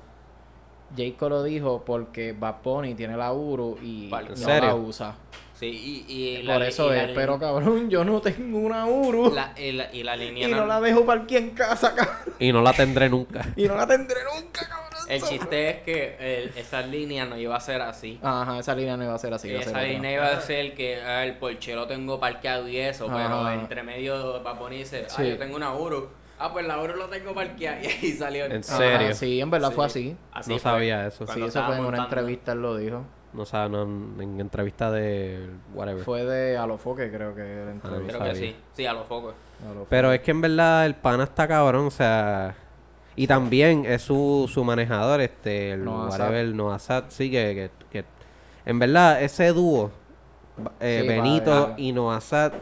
[0.96, 4.68] Jayco lo dijo porque Bad Bunny tiene la Uru y ¿En no serio?
[4.70, 5.16] la usa.
[5.54, 5.66] Sí,
[6.08, 9.72] y, y Por eso y es, pero cabrón, yo no tengo una Uru La, y,
[9.72, 10.48] la, y la y línea.
[10.48, 12.36] no no- la dejo parqueada en casa, cabrón.
[12.40, 13.44] Y no la tendré nunca.
[13.56, 14.97] Y no la tendré nunca, cabrón.
[15.10, 18.20] El chiste es que el- esa línea no iba a ser así.
[18.22, 19.48] Ajá, esa línea no iba a ser así.
[19.50, 19.90] iba a ser esa otra.
[19.92, 23.54] línea iba a ser que ah, el porche lo tengo parqueado y eso, pero Ajá.
[23.56, 25.30] entre medio Paponi dice, ah, Sí.
[25.30, 26.10] yo tengo una Uru.
[26.40, 28.46] Ah, pues la Uru lo tengo parqueado y ahí salió.
[28.46, 29.14] En Ajá, serio.
[29.16, 29.76] sí, en verdad Sí.
[29.76, 30.18] fue así.
[30.32, 30.72] Así No fue.
[30.72, 31.20] sabía eso.
[31.20, 33.04] Sí, Cuando eso fue en una entrevista, él lo dijo.
[33.34, 33.84] No sabía, no,
[34.22, 36.04] en entrevista de whatever.
[36.04, 38.18] Fue de Alofoque, creo que era Ah, entrevista.
[38.20, 38.56] Creo que sí.
[38.74, 39.06] Sí, a los.
[39.90, 42.56] Pero es que en verdad el pana está cabrón, o sea...
[43.18, 48.04] Y también es su, su manejador, este, el Noah whatever, Noah Sad, sí, que, que,
[48.04, 48.06] que-
[48.66, 49.92] En verdad, ese dúo,
[50.80, 52.54] eh, Sí, Benito y Noah Sad,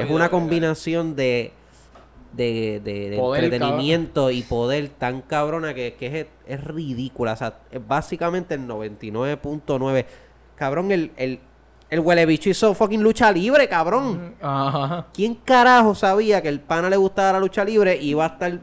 [0.00, 1.52] es una combinación de...
[2.32, 7.32] De, de, entretenimiento y poder tan cabrona que, que es, es ridícula.
[7.32, 10.06] O sea, es básicamente el 99.9.
[10.54, 11.40] Cabrón, el, el,
[11.88, 14.36] el huele bicho hizo fucking lucha libre, cabrón.
[14.40, 15.08] Ajá.
[15.12, 18.60] ¿Quién carajo sabía que el pana le gustaba la lucha libre y iba a estar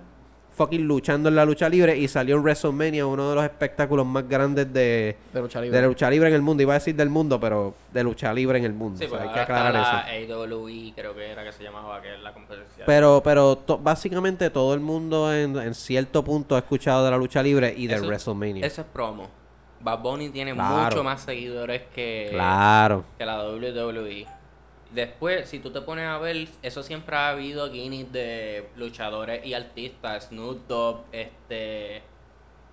[0.57, 4.27] fucking luchando en la lucha libre y salió en WrestleMania, uno de los espectáculos más
[4.27, 5.79] grandes de, De lucha libre.
[5.79, 6.63] la lucha libre en el mundo?
[6.63, 8.97] Iba a decir del mundo, pero de lucha libre en el mundo.
[8.97, 9.75] Sí, O sea, pues hay que aclarar
[10.25, 10.33] eso.
[10.35, 12.83] AWE, creo que era que se llamaba, que la competencia.
[12.87, 17.17] Pero, pero to- básicamente todo el mundo en, en cierto punto ha escuchado de la
[17.17, 18.65] lucha libre y de Eso- WrestleMania.
[18.65, 19.29] Eso es promo.
[19.79, 20.85] Bad Bunny tiene Claro.
[20.85, 23.03] mucho más seguidores que, Claro.
[23.15, 24.25] que la WWE.
[24.97, 29.53] Después, si tú te pones a ver, eso siempre ha habido guineas de luchadores y
[29.53, 30.29] artistas.
[30.29, 31.97] Snoop Dogg, este,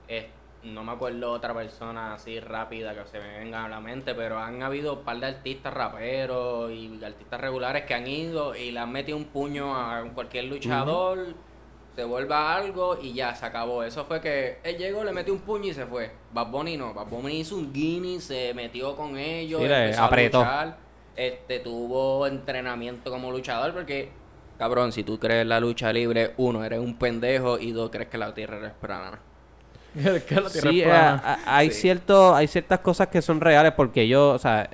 [0.09, 0.25] es-
[0.63, 4.39] no me acuerdo otra persona así rápida que se me venga a la mente, pero
[4.39, 8.81] han habido un par de artistas raperos y artistas regulares que han ido y le
[8.81, 11.35] han metido un puño a cualquier luchador.
[11.95, 13.85] se vuelva algo y ya, se acabó.
[13.85, 16.11] Eso fue que él llegó, le metió un puño y se fue.
[16.33, 20.39] Bad Bunny no, Bad Bunny hizo un guinea, se metió con ellos, a apretó.
[20.39, 20.84] luchar,
[21.16, 24.11] este, tuvo entrenamiento como luchador porque,
[24.59, 28.09] cabrón, si tú crees en la lucha libre, uno, eres un pendejo y dos, crees
[28.09, 29.18] que la tierra es plana.
[29.94, 31.22] que la tierra Sí, es eh, plana.
[31.46, 31.83] a- hay Sí.
[31.83, 34.68] cierto, hay ciertas cosas que son reales porque yo, o sea,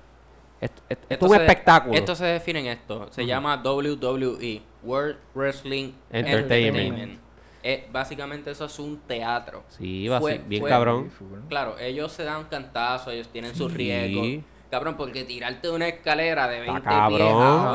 [0.60, 1.94] esto, esto- esto es un se- espectáculo.
[1.94, 3.08] Esto se define en esto.
[3.12, 6.50] Se llama WWE, World Wrestling Entertainment.
[6.52, 7.20] Entertainment.
[7.62, 9.64] Eh, básicamente eso es un teatro.
[9.68, 11.10] Sí, va Fue- bien fue- cabrón.
[11.50, 13.76] Claro, ellos se dan cantazos, ellos tienen sus Sí.
[13.76, 14.44] riesgos.
[14.70, 17.08] Cabrón, porque tirarte de una escalera de 20 pies a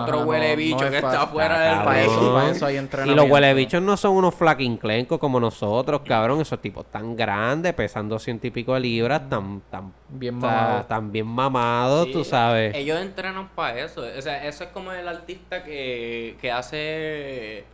[0.03, 2.01] otro No, no, huele no bicho que está afuera del para
[2.49, 6.39] eso hay Y los huelebichos no son unos flaquinclencos como nosotros, cabrón.
[6.39, 10.87] Esos tipos tan grandes, pesando ciento y pico de libras, tan, tan, Bien mamados.
[10.87, 12.73] tan bien mamados, Sí, tú sabes.
[12.73, 14.01] Ellos entrenan para eso.
[14.17, 17.65] O sea, eso es como el artista que, que hace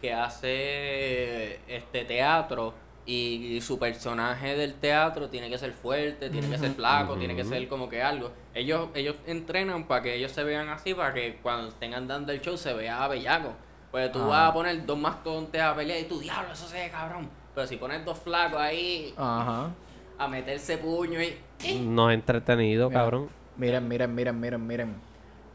[0.00, 2.72] que hace este teatro
[3.10, 7.42] y su personaje del teatro tiene que ser fuerte, tiene que ser flaco, tiene que
[7.44, 8.30] ser como que algo.
[8.54, 12.40] Ellos ellos entrenan para que ellos se vean así, para que cuando estén dando el
[12.42, 13.54] show se vea bellaco.
[13.90, 14.26] Pues tú Ah.
[14.26, 17.30] vas a poner dos mastodontes a pelear y tú, diablo, eso se ve cabrón.
[17.54, 19.70] Pero si pones dos flacos ahí Ajá.
[20.18, 21.34] a meterse puño y...
[21.80, 23.30] No es entretenido, Mira, cabrón.
[23.56, 24.94] Miren, miren, miren, miren, miren.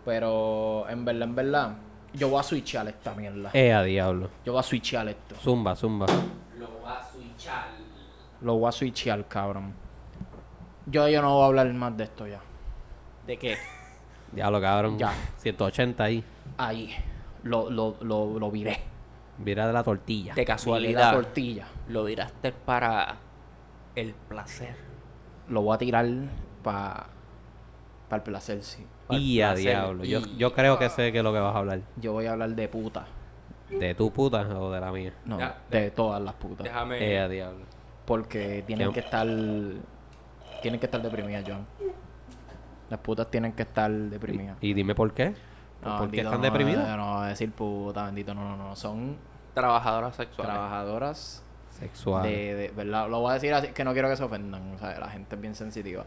[0.04, 1.76] Pero en verdad, en verdad,
[2.14, 3.52] yo voy a switchar esta mierda.
[3.54, 4.30] Eh, a diablo.
[4.46, 5.36] Yo voy a switchar esto.
[5.42, 6.08] Zumba, zumba.
[6.58, 7.04] Lo va a
[7.44, 7.66] switchar.
[8.42, 9.74] Lo voy a switchar, cabrón.
[10.86, 12.42] Yo, yo no voy a hablar más de esto ya.
[13.26, 13.58] ¿De qué?
[14.32, 14.98] Diablo, cabrón.
[14.98, 15.14] Ya.
[15.38, 16.24] 180 ahí.
[16.58, 16.94] Ahí.
[17.44, 18.80] Lo, lo, lo, lo viré.
[19.38, 20.34] Mira de la tortilla.
[20.34, 21.14] De Viré la casualidad.
[21.14, 21.68] tortilla.
[21.88, 23.16] Lo viraste para
[23.96, 24.76] el placer.
[25.50, 26.06] Lo voy a tirar
[26.64, 27.08] para
[28.12, 28.86] el placer, sí.
[29.10, 29.64] Y a placer.
[29.72, 30.04] diablo.
[30.04, 31.82] Yo, Y- yo creo que sé que es lo que vas a hablar.
[31.98, 33.06] Yo voy a hablar de puta.
[33.70, 35.14] ¿De tu puta o de la mía?
[35.26, 36.64] No, Ya, de todas las putas.
[36.64, 36.98] Déjame.
[37.14, 37.66] Eh, a diablo.
[38.06, 38.96] Porque tienen ¿Qué?
[38.96, 39.26] que estar.
[40.62, 41.66] Tienen que estar deprimidas, John.
[42.90, 44.58] Las putas tienen que estar deprimidas.
[44.62, 45.34] Y dime por qué.
[45.84, 46.88] No, ¿Por qué bendito, están no, deprimidas?
[46.88, 48.76] No, no, voy a decir puta, bendito, no, no, no.
[48.76, 49.18] Son
[49.54, 50.54] Trabajadoras sexuales.
[50.54, 52.24] trabajadoras Sexual.
[52.24, 53.10] de, de- ¿Verdad?
[53.10, 54.74] Lo voy a decir así, que no quiero que se ofendan.
[54.76, 56.06] O sea, la gente es bien sensitiva.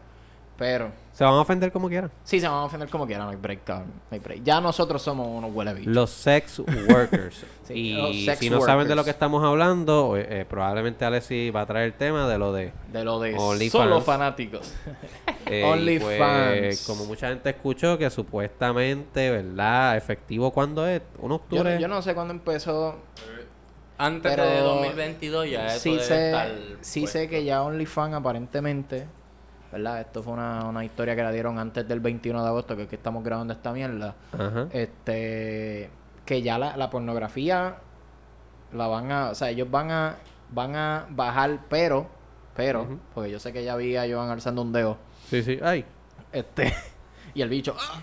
[0.57, 2.11] Pero, Se van a ofender como quieran.
[2.23, 3.89] sí, se van a ofender como quieran, no hay break, cabrón.
[4.09, 4.43] No hay break.
[4.43, 5.93] Ya nosotros somos unos huele bichos.
[5.93, 7.45] Los sex workers.
[7.67, 11.03] Sí, los y sex si no saben de lo que estamos hablando, eh, eh, probablemente
[11.03, 13.71] Alexi va a traer el tema de lo de De lo de OnlyFans.
[13.71, 14.73] solo fanáticos.
[15.49, 16.57] Eh, OnlyFans.
[16.59, 19.95] pues, como mucha gente escuchó que supuestamente, ¿verdad?
[19.95, 21.79] Efectivo cuando es, un octubre.
[21.79, 22.97] yo no sé cuándo empezó.
[23.97, 26.49] Antes Pero- de 2022 ya eso sí sé, estar
[26.81, 27.17] sí puesto.
[27.19, 29.07] sé que ya OnlyFans aparentemente,
[29.71, 30.01] ¿verdad?
[30.01, 32.87] Esto fue una, una historia que la dieron antes del 21 de agosto, que es
[32.89, 34.15] que estamos grabando esta mierda.
[34.33, 34.67] Ajá.
[34.71, 35.89] Este,
[36.25, 37.75] que ya la, la pornografía
[38.73, 40.15] la van a, o sea, ellos van a,
[40.51, 42.07] van a bajar, pero,
[42.55, 44.97] pero, porque yo sé que ya vi a Joan alzando un dedo,
[45.29, 45.59] Sí, sí.
[45.61, 45.85] Ay.
[46.31, 46.73] este,
[47.33, 48.01] y el bicho, ¡ah!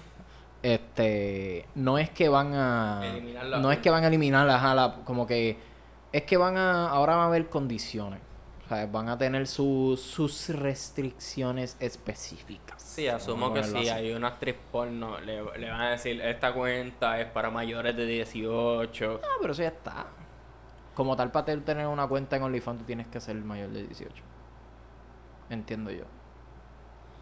[0.62, 3.58] este, no es que van a, Eliminarla.
[3.58, 5.58] no es que van a eliminar, la- como que,
[6.12, 8.20] es que van a, ahora van a haber condiciones,
[8.90, 12.82] van a tener sus sus restricciones específicas.
[12.82, 13.88] Sí, asumo que si así.
[13.88, 18.06] hay una actriz porno, le, le van a decir, esta cuenta es para mayores de
[18.06, 19.20] 18.
[19.22, 20.06] Ah, pero eso ya está.
[20.94, 24.22] Como tal, para tener una cuenta en OnlyFans, tú tienes que ser mayor de 18.
[25.50, 26.04] Entiendo yo.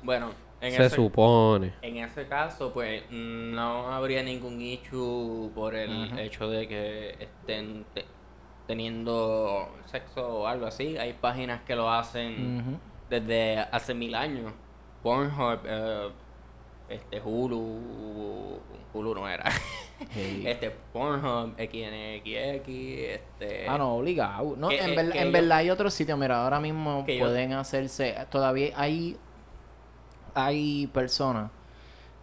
[0.03, 1.75] Bueno, en Se ese, supone.
[1.83, 8.05] en ese caso, pues no habría ningún issue por el hecho de que estén te-
[8.77, 10.97] teniendo sexo o algo así.
[10.97, 12.79] Hay páginas que lo hacen
[13.11, 14.51] desde hace mil años.
[15.03, 16.09] Pornhub, eh,
[16.89, 18.59] este Hulu,
[18.95, 19.45] Hulu no era.
[20.15, 20.43] Sí.
[20.45, 23.69] este Pornhub, XNXX, este...
[23.69, 24.57] Ah, no, obligado.
[24.57, 26.19] No, que- en, ver- verdad hay otros sitios.
[26.19, 28.17] Mira, ahora mismo Que yo- pueden hacerse.
[28.31, 29.17] Todavía hay.
[30.35, 31.51] Hay personas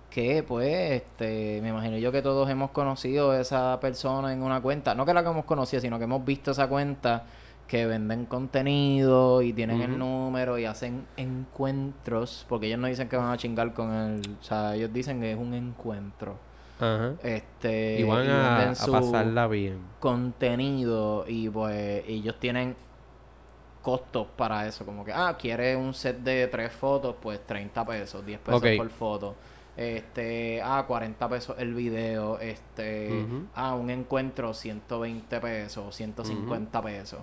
[0.10, 0.68] que, pues,
[1.04, 1.60] este.
[1.62, 4.96] Me imagino yo que todos hemos conocido a esa persona en una cuenta.
[4.96, 7.26] No que la que hemos conocido, sino que hemos visto esa cuenta
[7.68, 12.46] que venden contenido y tienen el número y hacen encuentros.
[12.50, 14.22] Porque ellos no dicen que van a chingar con el.
[14.40, 16.38] O sea, ellos dicen que es un encuentro.
[16.80, 17.14] Ajá.
[17.24, 18.00] Este.
[18.00, 19.80] y van y a, venden a su- pasarla bien.
[20.00, 22.76] contenido y pues ellos tienen
[23.82, 28.26] costos para eso, como que, ah, quieres un set de tres fotos, pues 30 pesos,
[28.26, 29.36] 10 pesos por foto.
[29.80, 33.46] Este, ah, 40 pesos el video, este, Ujú.
[33.56, 37.20] ah, un encuentro 120 pesos, 150 pesos.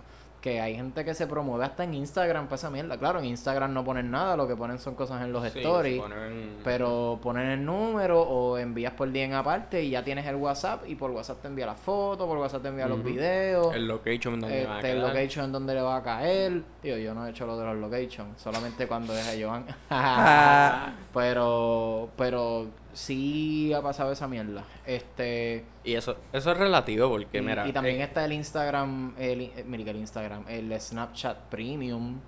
[0.47, 2.97] Que hay gente que se promueve hasta en Instagram para esa mierda.
[2.97, 6.01] Claro, en Instagram no ponen nada, lo que ponen son cosas en los Sí, stories.
[6.01, 10.85] ponen- Pero ponen el número o envías por DM aparte y ya tienes el WhatsApp
[10.87, 13.75] y por WhatsApp te envía las fotos, por WhatsApp te envía los videos.
[13.75, 16.63] El location donde va a Este, el location en donde le va a caer.
[16.81, 19.65] Tío, yo no he hecho lo de los locations, solamente cuando deje a Joan.
[21.13, 24.65] pero, pero sí ha pasado esa mierda.
[24.87, 25.65] Este.
[25.85, 27.69] Y eso, eso es relativo porque, y, mira.
[27.69, 32.19] y también eh, está el Instagram, el, eh, mira que el Instagram, el Snapchat Premium,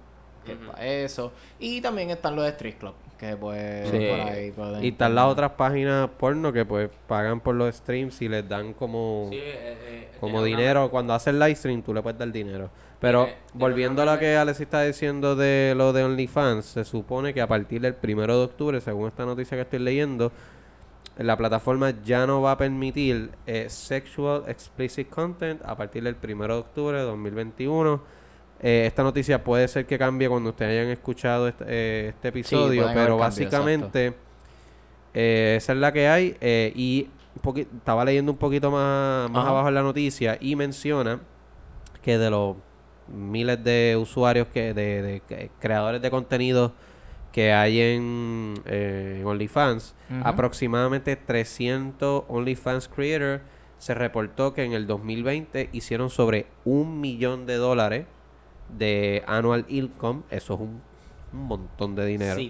[0.45, 1.33] que es para eso.
[1.59, 4.07] Y también están los de Street Club, que pues Sí.
[4.11, 8.21] por ahí pueden- Y están las otras páginas porno que pues pagan por los streams
[8.23, 10.91] y les dan como, sí, eh, eh, como una- dinero.
[10.91, 12.71] Cuando haces live stream tú le puedes dar dinero.
[13.01, 17.41] Pero volviendo a lo que Alex está diciendo de lo de OnlyFans, se supone que
[17.41, 20.33] a partir del primero de octubre, según esta noticia que estoy leyendo,
[21.19, 26.55] la plataforma ya no va a permitir eh, sexual explicit content a partir del primero
[26.55, 28.01] de octubre de 2021.
[28.61, 32.83] Eh, esta noticia puede ser que cambie cuando ustedes hayan escuchado este, eh, este episodio,
[32.87, 34.15] pero cambios, básicamente
[35.15, 36.37] eh, esa es la que hay.
[36.41, 37.09] eh, y
[37.45, 39.51] un estaba leyendo un poquito más, más Ajá.
[39.51, 41.21] abajo en la noticia y menciona
[42.03, 42.57] que de los
[43.07, 46.73] miles de usuarios que de, de que- creadores de contenido
[47.33, 53.43] que hay en, eh, en OnlyFans, aproximadamente 300 OnlyFans creators
[53.79, 58.07] se reportó que en el 2020 hicieron sobre un millón de dólares
[58.77, 60.83] de annual income, eso es un,
[61.33, 62.41] un montón de dinero.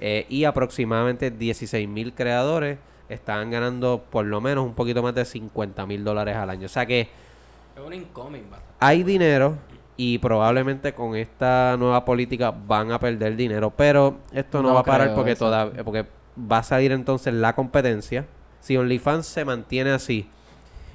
[0.00, 5.24] Eh, y aproximadamente 16 mil creadores estaban ganando por lo menos un poquito más de
[5.24, 6.66] 50 mil dólares al año.
[6.66, 8.44] O sea que es un incoming
[8.78, 9.56] hay dinero
[9.96, 13.72] y probablemente con esta nueva política van a perder dinero.
[13.74, 15.46] Pero esto no, No va a parar porque, exacto.
[15.46, 16.06] toda, porque
[16.38, 18.26] va a salir entonces la competencia.
[18.60, 20.28] Si OnlyFans se mantiene así,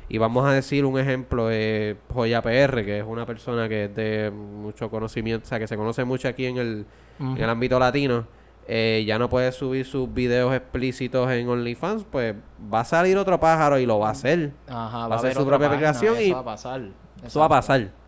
[0.09, 3.95] y vamos a decir un ejemplo, eh, Joya PR, que es una persona que es
[3.95, 6.85] de mucho conocimiento, o sea, que se conoce mucho aquí en el,
[7.19, 8.25] en el ámbito latino,
[8.67, 12.35] eh, ya no puede subir sus videos explícitos en OnlyFans, pues
[12.71, 14.51] va a salir otro pájaro y lo va a hacer.
[14.67, 16.81] Ajá, va a hacer su propia página, aplicación y Eso va a pasar.
[17.23, 18.00] Eso va a pasar.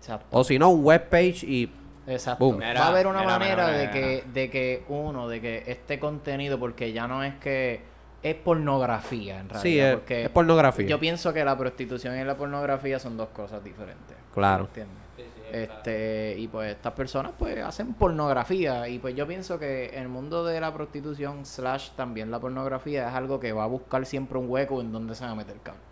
[0.00, 0.26] Exacto.
[0.30, 1.70] O si no, un webpage y
[2.06, 2.44] Exacto.
[2.44, 2.60] Boom.
[2.60, 3.92] va a haber una mira, manera mira, de mira.
[3.92, 7.82] que, de que uno, de que este contenido, porque ya no es que
[8.22, 9.62] es pornografía en realidad.
[9.62, 10.86] sí, es, porque es pornografía.
[10.86, 14.16] yo pienso que la prostitución y la pornografía son dos cosas diferentes.
[14.32, 14.64] Claro.
[14.64, 14.96] ¿Entiendes?
[15.52, 20.44] Este, y pues estas personas pues hacen pornografía y pues yo pienso que el mundo
[20.44, 24.48] de la prostitución slash también la pornografía es algo que va a buscar siempre un
[24.48, 25.89] hueco en donde se va a meter cabrón.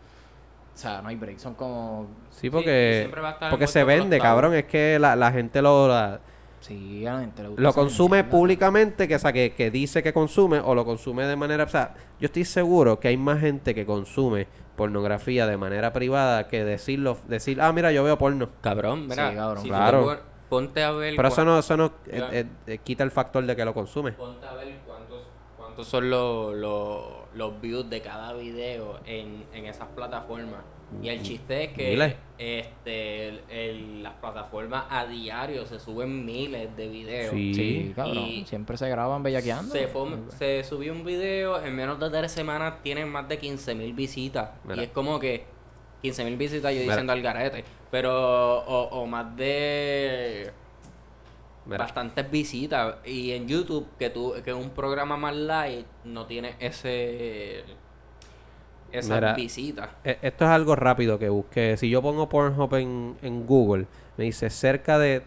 [0.78, 3.10] O sea, no hay break, son como Sí, porque,
[3.50, 4.54] porque se vende, cabrón.
[4.54, 6.20] Es que la, la gente lo, la-
[6.60, 8.30] sí, a la gente le gusta lo consume mierda.
[8.30, 11.64] públicamente, que, o sea, que, que dice que consume, o lo consume de manera...
[11.64, 16.46] O sea, yo estoy seguro que hay más gente que consume pornografía de manera privada
[16.46, 18.48] que decirlo, decir, ah, mira, yo veo porno.
[18.60, 19.30] Cabrón, mira.
[19.30, 19.62] Sí, cabrón.
[19.64, 19.98] si Claro.
[19.98, 21.16] te pon- ponte a ver.
[21.16, 24.12] Pero eso no, eso no eh, eh, quita el factor de que lo consume.
[24.12, 27.02] Ponte a ver cuántos, cuántos son los, los,
[27.34, 30.60] los views de cada video en, en esas plataformas.
[31.02, 32.14] Y el chiste es que Miles.
[32.38, 37.30] este el- el- las plataformas a diario se suben miles de videos.
[37.34, 37.52] Sí.
[37.54, 38.16] Sí, cabrón.
[38.16, 39.70] Y- Siempre se graban bellaqueando.
[39.70, 43.94] Se, fom- se subió un video, en menos de tres semanas tienen más de 15.000
[43.94, 44.50] visitas.
[44.64, 44.80] Mira.
[44.80, 45.44] Y es como que
[46.02, 46.92] 15.000 visitas yo Mira.
[46.94, 47.64] diciendo al garete.
[47.90, 50.50] Pero, o, o más de
[51.76, 52.96] Bastantes visitas.
[53.04, 57.64] Y en YouTube, que tú, que un programa más light no tiene ese
[58.90, 59.34] esas Mira.
[59.34, 59.90] visitas.
[60.04, 61.76] Eh, Esto es algo rápido que busqué.
[61.76, 65.22] Si yo pongo Pornhub en, en Google, me dice cerca de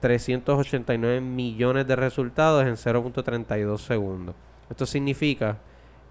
[0.00, 4.34] 389 millones de resultados en 0.32 segundos.
[4.68, 5.56] Esto significa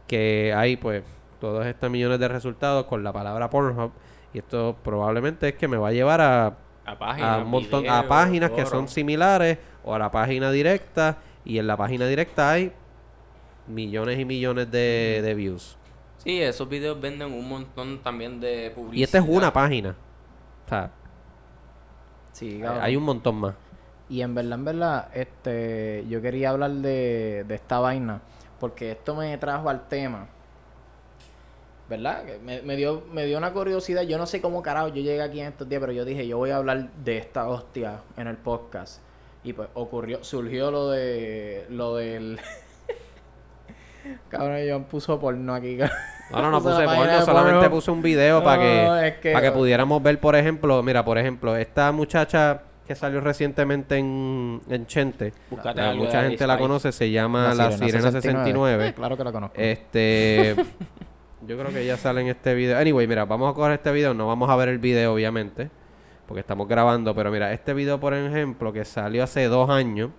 [0.07, 1.03] que hay pues
[1.39, 3.91] todos estos millones de resultados con la palabra Pornhub
[4.33, 7.89] y esto probablemente es que me va a llevar a, A a páginas, un montón
[7.89, 12.51] a páginas que son similares o a la página directa y en la página directa
[12.51, 12.73] hay
[13.67, 15.77] millones y millones de, de views.
[16.17, 18.99] Sí, esos videos venden un montón también de publicidad.
[18.99, 19.95] Y esta es una página.
[20.65, 20.91] O sea,
[22.31, 23.55] Sí, hay un montón más.
[24.09, 28.21] Y en verdad, en verdad, este, yo quería hablar de, de esta vaina,
[28.59, 30.27] porque esto me trajo al tema.
[31.89, 32.23] ¿Verdad?
[32.25, 34.03] Que Me, me dio, me dio una curiosidad.
[34.03, 36.37] Yo no sé cómo carajo yo llegué aquí en estos días, pero yo dije, yo
[36.37, 39.01] voy a hablar de esta hostia en el podcast.
[39.43, 42.39] Y pues ocurrió, surgió lo de, lo del...
[44.29, 45.77] Cabrón, yo puso porno aquí.
[46.31, 47.69] No, no, no la puse porno, solamente porno.
[47.71, 51.03] puse un video No, para que, es que- para que pudiéramos ver, por ejemplo, mira,
[51.05, 55.33] por ejemplo, esta muchacha que salió recientemente en, en Chente,
[55.63, 58.87] la- mucha gente la conoce, se llama La, Sirena 69.
[58.89, 59.55] Eh, claro que la conozco.
[59.59, 60.55] Este,
[61.47, 62.77] yo creo que ella sale en este video.
[62.77, 65.69] Anyway, mira, vamos a coger este video, no vamos a ver el video, obviamente,
[66.27, 70.11] porque estamos grabando, pero mira, este video, por ejemplo, que salió hace dos años,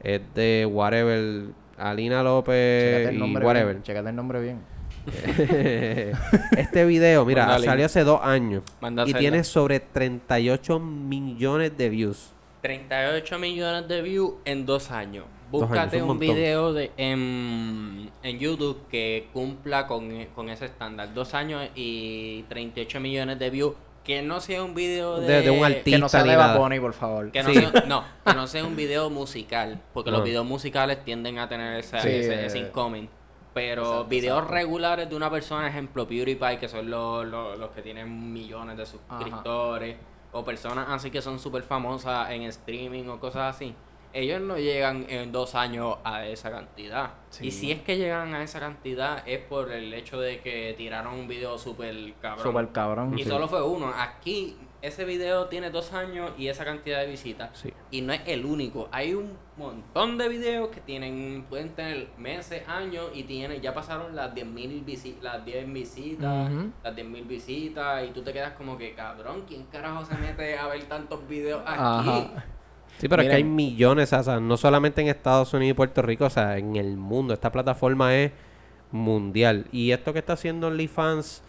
[0.00, 1.46] es de Whatever
[1.78, 3.74] Alina Chécate López el y nombre whatever.
[3.74, 3.82] bien.
[3.82, 4.74] Chécate el nombre bien.
[6.56, 8.62] este video, mira, salió hace dos años
[9.06, 12.32] y tiene sobre 38 millones de views.
[12.68, 15.26] 38 millones de views en dos años.
[15.50, 21.12] Búscate un un, video de, en, en YouTube que cumpla con, con ese estándar.
[21.12, 23.74] Dos años y 38 millones de views.
[24.02, 25.26] Que no sea un video de...
[25.26, 25.98] De- de un Que artista.
[25.98, 26.36] no sea de.
[26.36, 27.30] Bad Bunny, por favor.
[27.30, 27.54] Que no, Sí.
[27.60, 29.82] sea, no, que no sea un video musical.
[29.92, 30.16] Porque No.
[30.18, 33.08] los videos musicales tienden a tener esa, Sí, ese, ese incoming.
[33.52, 34.54] Pero exacto, videos exacto.
[34.54, 38.84] regulares de una persona, ejemplo PewDiePie, que son los, los, los que tienen millones de
[38.86, 39.96] suscriptores,
[40.34, 43.74] o personas así que son súper famosas en streaming o cosas así,
[44.12, 47.14] ellos no llegan en dos años a esa cantidad.
[47.30, 47.46] Sí.
[47.46, 51.14] Y si es que llegan a esa cantidad es por el hecho de que tiraron
[51.14, 52.44] un video súper cabrón.
[52.44, 53.18] Super cabrón.
[53.18, 53.28] Y Sí.
[53.30, 53.92] solo fue uno.
[53.96, 54.56] Aquí
[54.86, 57.50] ese video tiene dos años y esa cantidad de visitas.
[57.54, 57.72] Sí.
[57.90, 58.88] Y no es el único.
[58.92, 64.14] Hay un montón de videos que tienen pueden tener meses, años y tienen ya pasaron
[64.14, 66.50] las 10.000 visi las 10 visitas,
[66.82, 70.66] las 10.000 visitas y tú te quedas como que cabrón, ¿quién carajo se mete a
[70.66, 71.78] ver tantos videos aquí?
[71.78, 72.44] Ajá.
[72.98, 73.56] Sí, pero es que hay Miren.
[73.56, 76.96] millones, o sea, no solamente en Estados Unidos y Puerto Rico, o sea, en el
[76.96, 77.34] mundo.
[77.34, 78.30] Esta plataforma es
[78.92, 79.66] mundial.
[79.72, 81.42] Y esto que está haciendo OnlyFans,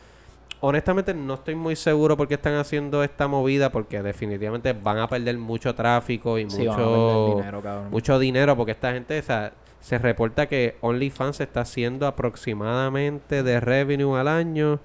[0.66, 5.08] honestamente no estoy muy seguro por qué están haciendo esta movida, porque definitivamente van a
[5.08, 7.62] perder mucho tráfico y Sí, a mucho, dinero,
[7.92, 13.60] mucho dinero, porque esta gente, o sea, se reporta que OnlyFans está haciendo aproximadamente de
[13.60, 14.80] revenue al año,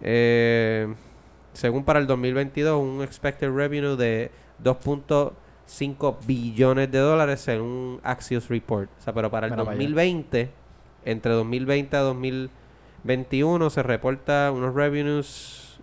[0.00, 0.94] eh,
[1.52, 4.30] según para el 2022, un expected revenue de
[4.64, 8.88] 2.5 billones de dólares según Axios Report.
[8.98, 9.82] O sea, pero para el Mira para allá.
[9.82, 10.50] 2020,
[11.04, 11.96] entre 2020
[13.06, 15.78] a 2021, se reporta unos revenues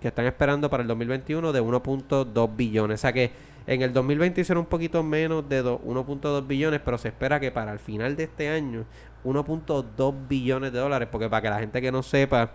[0.00, 3.00] que están esperando para el 2021 de 1.2 billones.
[3.00, 3.32] O sea que
[3.66, 7.50] en el 2020 hicieron un poquito menos de do- 1.2 billones, pero se espera que
[7.50, 8.84] para el final de este año
[9.24, 12.50] 1.2 billones de dólares, porque para que la gente que no sepa,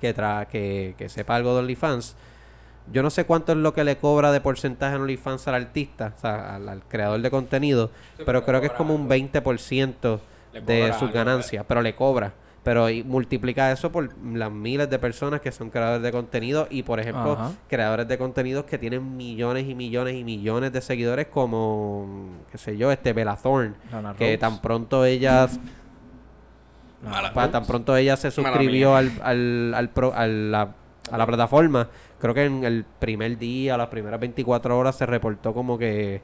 [0.00, 2.16] que, tra que, que sepa algo de OnlyFans,
[2.92, 6.12] yo no sé cuánto es lo que le cobra de porcentaje en OnlyFans al artista,
[6.16, 9.14] o sea, al, al creador de contenido, Sí, pero creo que es como un algo.
[9.14, 10.20] 20%
[10.52, 12.32] Le de sus ganancias, pero le cobra.
[12.68, 16.82] Pero y multiplica eso por las miles de personas que son creadores de contenido y,
[16.82, 17.52] por ejemplo, Ajá.
[17.66, 22.76] creadores de contenidos que tienen millones y millones y millones de seguidores como, qué sé
[22.76, 24.38] yo, este Bella Thorne, Lana que Rhodes.
[24.40, 25.48] tan pronto ella
[27.02, 30.74] Lana pa- tan pronto ella se suscribió al, al, al pro- a, la,
[31.10, 31.88] a la plataforma,
[32.20, 36.20] creo que en el primer día, las primeras 24 horas se reportó como que,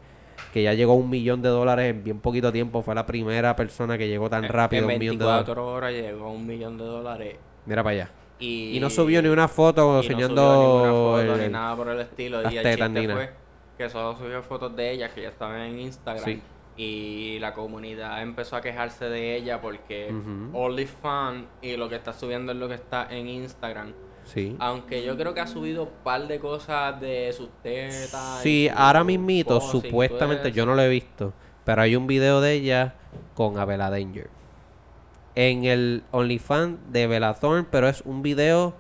[0.52, 2.82] que ya llegó a un millón de dólares en bien poquito tiempo.
[2.82, 5.46] Fue la primera persona que llegó tan rápido a En un millón de dólares.
[5.46, 7.36] 24 horas llegó a un millón de dólares.
[7.66, 8.10] Mira para allá.
[8.38, 10.42] Y, Y no subió ni una foto no enseñando
[10.84, 12.42] ninguna foto el- ni nada por el estilo.
[12.42, 13.30] las y el tetas chiste fue
[13.78, 16.24] que solo subió fotos de ella que ya estaban en Instagram.
[16.24, 16.42] Sí.
[16.76, 20.56] Y la comunidad empezó a quejarse de ella porque Ujú.
[20.58, 23.92] OnlyFans y lo que está subiendo es lo que está en Instagram.
[24.24, 24.56] Sí.
[24.58, 28.40] Aunque yo creo que ha subido un par de cosas de sus tetas.
[28.42, 31.32] Sí, y ahora mismito, supuestamente, yo no lo he visto,
[31.64, 32.94] pero hay un video de ella
[33.34, 34.30] con Abela Danger.
[35.34, 38.74] En el OnlyFans de Bella Thorne, pero es un video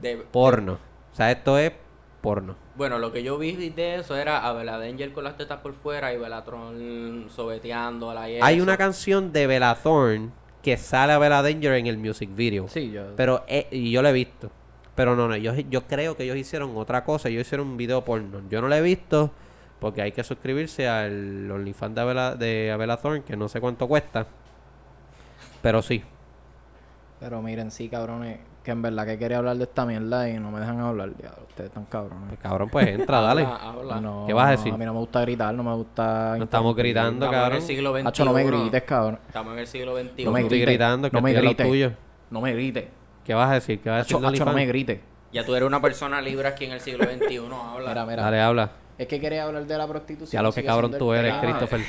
[0.00, 0.78] De- porno.
[1.12, 1.72] O sea, esto es
[2.20, 2.56] porno.
[2.76, 5.74] Bueno, lo que yo vi de eso era a Bella Danger con las tetas por
[5.74, 10.30] fuera y Belatron sobeteando a la Hay una canción de Bella Thorne
[10.64, 12.66] que sale a Bella Danger en el music video.
[12.68, 13.14] Sí, yo.
[13.16, 14.50] Pero eh, y yo lo he visto.
[14.94, 17.28] Pero no, no, yo, yo creo que ellos hicieron otra cosa.
[17.28, 18.40] Ellos hicieron un video porno.
[18.48, 19.30] Yo no lo he visto
[19.78, 23.86] porque hay que suscribirse al OnlyFans de Abela, de Abela Thorne, que no sé cuánto
[23.86, 24.26] cuesta.
[25.60, 26.02] Pero sí.
[27.20, 30.50] Pero miren, sí, cabrones, que en verdad que quería hablar de esta mierda y no
[30.50, 31.10] me dejan hablar.
[31.22, 32.28] Ya, ustedes están cabrones.
[32.28, 33.42] Pues cabrón, pues entra, dale.
[33.44, 34.00] Habla, habla.
[34.00, 34.72] No, ¿Qué vas a no, decir?
[34.72, 36.34] a mí no me gusta gritar, no me gusta.
[36.38, 37.56] No estamos gritando, Estamos en cabrón.
[37.58, 38.06] el siglo XXI.
[38.08, 39.18] Hacho, no me grites, cabrón.
[39.28, 40.24] Estamos en el siglo XXI.
[40.24, 40.66] No me estoy grites.
[40.74, 41.66] gritando, que no me grites.
[41.68, 41.92] tuyo.
[42.30, 42.84] No me grites.
[43.24, 43.80] ¿Qué vas a decir?
[43.80, 45.00] ¿Qué vas a decir Hacho, de hacho, no me grites.
[45.32, 47.36] Ya tú eres una persona libre aquí en el siglo XXI.
[47.38, 47.88] Habla.
[47.90, 48.22] Mira, mira.
[48.22, 48.70] Dale, habla.
[48.96, 50.30] Es que quería hablar de la prostitución.
[50.30, 51.34] Ya lo que cabrón tú eres.
[51.34, 51.80] Christopher.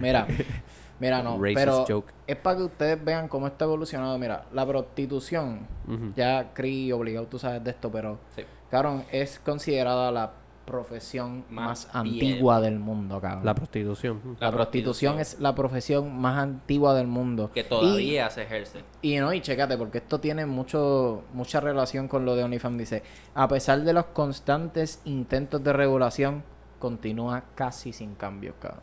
[0.00, 0.26] Mira,
[1.00, 1.38] mira, no.
[1.42, 2.12] Racist pero joke.
[2.26, 4.16] es para que ustedes vean cómo está evolucionado.
[4.18, 6.12] Mira, la prostitución, Ujú.
[6.14, 8.42] ya Cri obligado, tú sabes de esto, pero, Sí.
[8.70, 10.32] cabrón, es considerada la
[10.66, 13.44] profesión más, antigua del mundo, cabrón.
[13.44, 14.20] La prostitución.
[14.38, 15.18] La La prostitución prostitución.
[15.18, 17.50] es la profesión más antigua del mundo.
[17.52, 18.84] Que todavía se ejerce.
[19.02, 22.78] Y, y no, y chécate, porque esto tiene mucho mucha relación con lo de OnlyFans.
[22.78, 23.02] Dice,
[23.34, 26.44] a pesar de los constantes intentos de regulación,
[26.78, 28.80] continúa casi sin cambios, cabrón.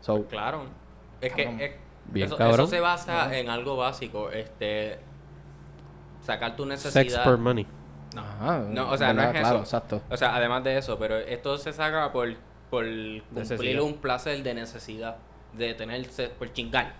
[0.00, 0.62] So, Claro.
[1.20, 1.72] Es que es-
[2.10, 2.60] Bien, eso, cabrón.
[2.60, 4.30] eso se basa en algo básico.
[4.30, 4.98] Este.
[6.22, 6.92] Sacar tu necesidad.
[7.02, 7.66] Sex for money.
[8.14, 8.20] No.
[8.22, 9.58] Ajá, No, o sea, no es Claro, eso.
[9.60, 10.02] exacto.
[10.10, 12.34] O sea, ademad de eso, pero esto se saca por,
[12.70, 13.82] por cumplir Necesidad.
[13.82, 15.16] un placer de necesidad.
[15.54, 16.92] de tenerse por chingar.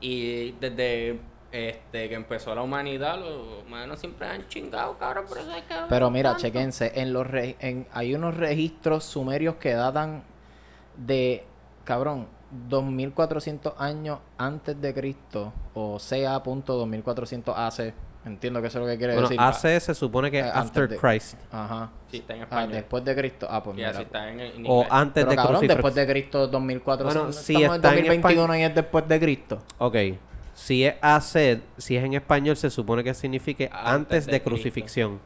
[0.00, 1.18] Y desde
[1.50, 5.74] este que empezó la humanidad, los humanos siempre han chingado, cabrón, por eso hay que
[5.88, 6.42] Pero mira, tanto.
[6.42, 10.22] chequense, en los re- en, hay unos registros sumerios que datan
[10.96, 11.44] de,
[11.84, 12.28] cabrón,
[12.68, 17.94] 2400 años antes de Cristo, o sea, punto 2400 AC.
[18.24, 19.40] Entiendo que eso es lo que quiere Bueno, decir.
[19.40, 21.34] AC se supone que Eh, es antes after de- Christ.
[21.50, 21.90] Ajá.
[22.10, 22.72] Sí, está en Ah, español.
[22.72, 23.46] después de Cristo.
[23.50, 23.92] Ah, pues mira.
[23.94, 27.14] sí, está en, en O antes Pero de cabrón, después de Cristo 2400.
[27.16, 29.58] Bueno, si estamos en está en 2021 y es después de Cristo.
[29.78, 29.96] Ok.
[30.54, 34.42] Si es AC, si es en español, se supone que signifique Antes antes, de de,
[34.42, 35.18] crucifixión.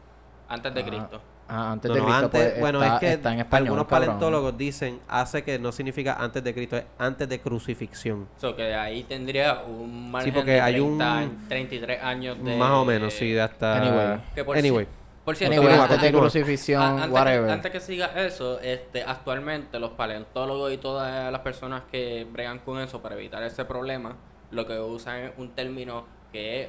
[0.49, 1.21] Antes de Ah, Cristo.
[1.49, 2.25] Ah, antes No, de no, Cristo.
[2.27, 3.67] antes- pues, bueno, está, es que está en español.
[3.69, 4.01] algunos cabrón.
[4.07, 8.29] paleontólogos dicen hace que no significa antes de Cristo, es antes de crucifixión.
[8.41, 12.45] So que de ahí tendría un margen porque de hay un- 30 años- 33 años
[12.45, 12.57] de...
[12.57, 13.77] Más o menos, sí, hasta...
[13.77, 14.21] Anyway.
[14.35, 14.85] Que por Anyway.
[14.87, 14.89] ci-
[15.25, 17.47] Por cierto, Anyway, antes de crucifixión, a- antes, whatever.
[17.47, 22.59] Que, antes que siga eso, este, actualmente los paleontólogos y todas las personas que bregan
[22.61, 24.17] con eso para evitar ese problema,
[24.53, 26.69] lo que usan es un término que es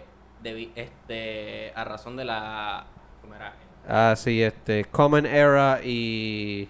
[0.75, 2.85] este, a razón de la...
[3.21, 3.53] ¿Cómo era?
[3.87, 6.69] Ah, sí, este, Common Era y...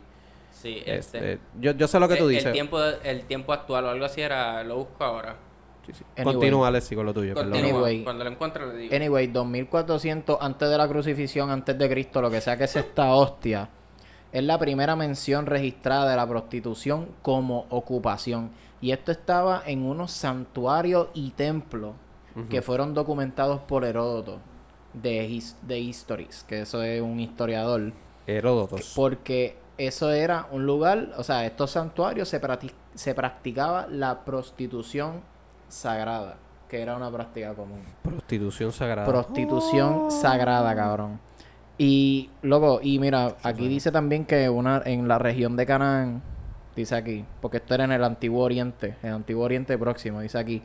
[0.52, 1.34] Sí, este...
[1.34, 2.46] Este, yo, yo sé lo que tú dices.
[2.46, 4.64] El tiempo, el tiempo actual o algo así era...
[4.64, 5.36] Lo busco ahora.
[5.86, 6.04] Sí, sí.
[6.16, 6.34] Anyway.
[6.34, 7.56] Continúa, Alexi, con lo tuyo, perdón.
[7.56, 8.04] Anyway.
[8.04, 8.96] Cuando lo encuentre le digo.
[8.96, 13.14] Anyway, 2400 antes de la crucifixión, antes de Cristo, lo que sea que es esta
[13.14, 13.70] hostia,
[14.32, 18.52] es la primera mención registrada de la prostitución como ocupación.
[18.82, 21.94] Y esto estaba en unos santuarios y templos
[22.52, 24.40] que fueron documentados por Heródoto
[25.02, 27.92] de, his- de Histories, que eso es un historiador.
[28.26, 28.94] Heródotos.
[28.96, 35.22] Porque eso era un lugar, o sea, estos santuarios se, practi- se practicaba la prostitución
[35.70, 36.38] sagrada,
[36.70, 37.82] que era una práctica común.
[38.04, 39.08] Prostitución sagrada.
[39.08, 41.20] Prostitución sagrada, cabrón.
[41.78, 46.24] Y, loco, y mira, aquí dice también que una en la región de Canaán,
[46.76, 50.62] dice aquí, porque esto era en el Antiguo Oriente, el Antiguo Oriente próximo, dice aquí,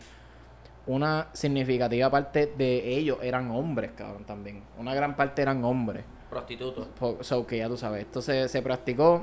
[0.86, 4.62] una significativa parte de ellos eran hombres, cabrón, también.
[4.78, 6.04] Una gran parte eran hombres.
[6.30, 6.88] Prostituto.
[6.98, 9.22] Po- So, que ya tú sabes, esto se, se practicó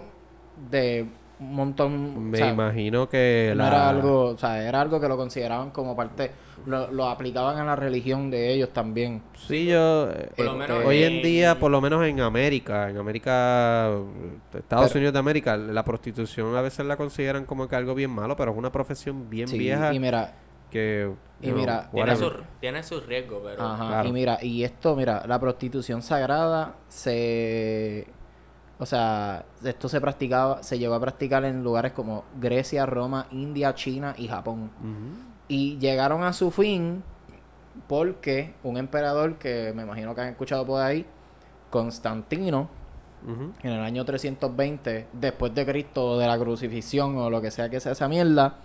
[0.69, 1.05] de
[1.39, 2.29] un montón.
[2.29, 3.67] Me o sea, imagino que no la...
[3.69, 6.31] era algo, o sea, era algo que lo consideraban como parte,
[6.65, 9.21] lo, lo aplicaban a la religión de ellos también.
[9.47, 10.09] Sí, yo...
[10.35, 13.89] Por lo Este, menos Hoy en en- día, por lo menos en América, en América,
[14.53, 18.11] Estados Pero- Unidos de América, la prostitución a veces la consideran como que algo bien
[18.11, 20.33] malo, pero es una profesión bien Sí, vieja y mira,
[20.69, 21.11] que...
[21.41, 23.63] y know, mira, Tiene su, tiene su riesgo, pero...
[23.63, 24.09] ajá, claro.
[24.09, 28.07] y mira, y esto, mira, la prostitución sagrada se,
[28.77, 33.73] o sea, esto se practicaba, se llegó a practicar en lugares como Grecia, Roma, India,
[33.75, 34.71] China y Japón.
[34.79, 35.29] Ujú.
[35.47, 37.03] Y llegaron a su fin
[37.87, 41.05] porque un emperador que me imagino que han escuchado por ahí,
[41.69, 42.69] Constantino,
[43.27, 47.79] en el año 320, después de Cristo, de la crucifixión o lo que sea que
[47.79, 48.55] sea esa mierda,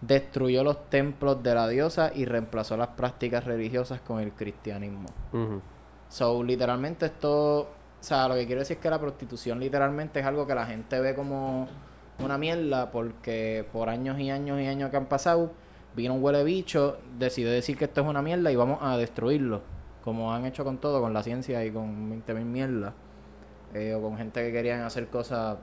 [0.00, 5.08] destruyó los templos de la diosa y reemplazó las prácticas religiosas con el cristianismo.
[5.32, 5.60] Ujú.
[6.08, 7.68] So, literalmente esto, o
[8.00, 11.00] sea, lo que quiero decir es que la prostitución literalmente es algo que la gente
[11.00, 11.68] ve como
[12.20, 15.52] una mierda porque por años y años y años que han pasado,
[15.94, 19.62] vino un huele bicho, decidió decir que esto es una mierda y vamos a destruirlo,
[20.02, 22.94] como han hecho con todo, con la ciencia y con 20.000 mierdas,
[23.74, 25.58] eh, o con gente que querían hacer cosas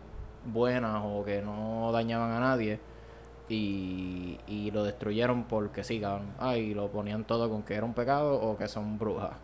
[0.45, 2.79] buenas o que no dañaban a nadie.
[3.47, 6.27] Y, y lo destruyeron porque sí, cabrón.
[6.39, 9.31] Ah, y lo ponían todo con que era un pecado o que son brujas.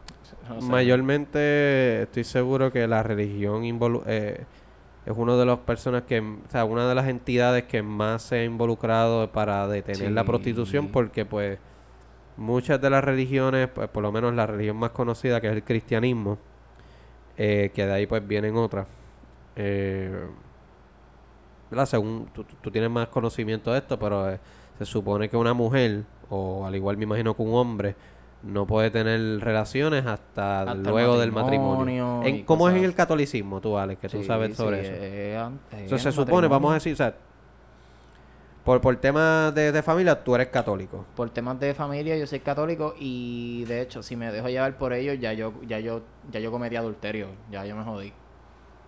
[0.47, 0.67] No sé.
[0.71, 4.45] Mayormente estoy seguro que la religión involu- eh,
[5.05, 8.35] es una de las personas que, o sea, una de las entidades que más se
[8.37, 11.59] ha involucrado para detener la prostitución porque pues
[12.37, 15.63] muchas de las religiones, pues por lo menos la religión más conocida que es el
[15.63, 16.37] cristianismo,
[17.37, 18.87] eh, que de ahí pues vienen otras.
[19.57, 20.27] Eh,
[21.71, 21.85] ¿verdad?
[21.87, 24.39] Según tú, tú- tú tienes más conocimiento de esto, pero eh,
[24.77, 27.95] se supone que una mujer, o al igual me imagino que un hombre,
[28.43, 33.77] no puede tener relaciones hasta, luego del matrimonio En- ¿Cómo es en el catolicismo, tú,
[33.77, 34.95] Alex, que tú Sí, sabes sobre sí, eso?
[34.99, 37.15] eh, Eso se supone, vamos a decir, o sea,
[38.65, 41.05] por, por temas de, de familia, tú eres católico.
[41.15, 44.93] Por temas de familia, yo soy católico y de hecho, si me dejo llevar por
[44.93, 46.01] ello, ya yo, ya yo,
[46.31, 48.13] ya yo cometí adulterio, ya yo me jodí.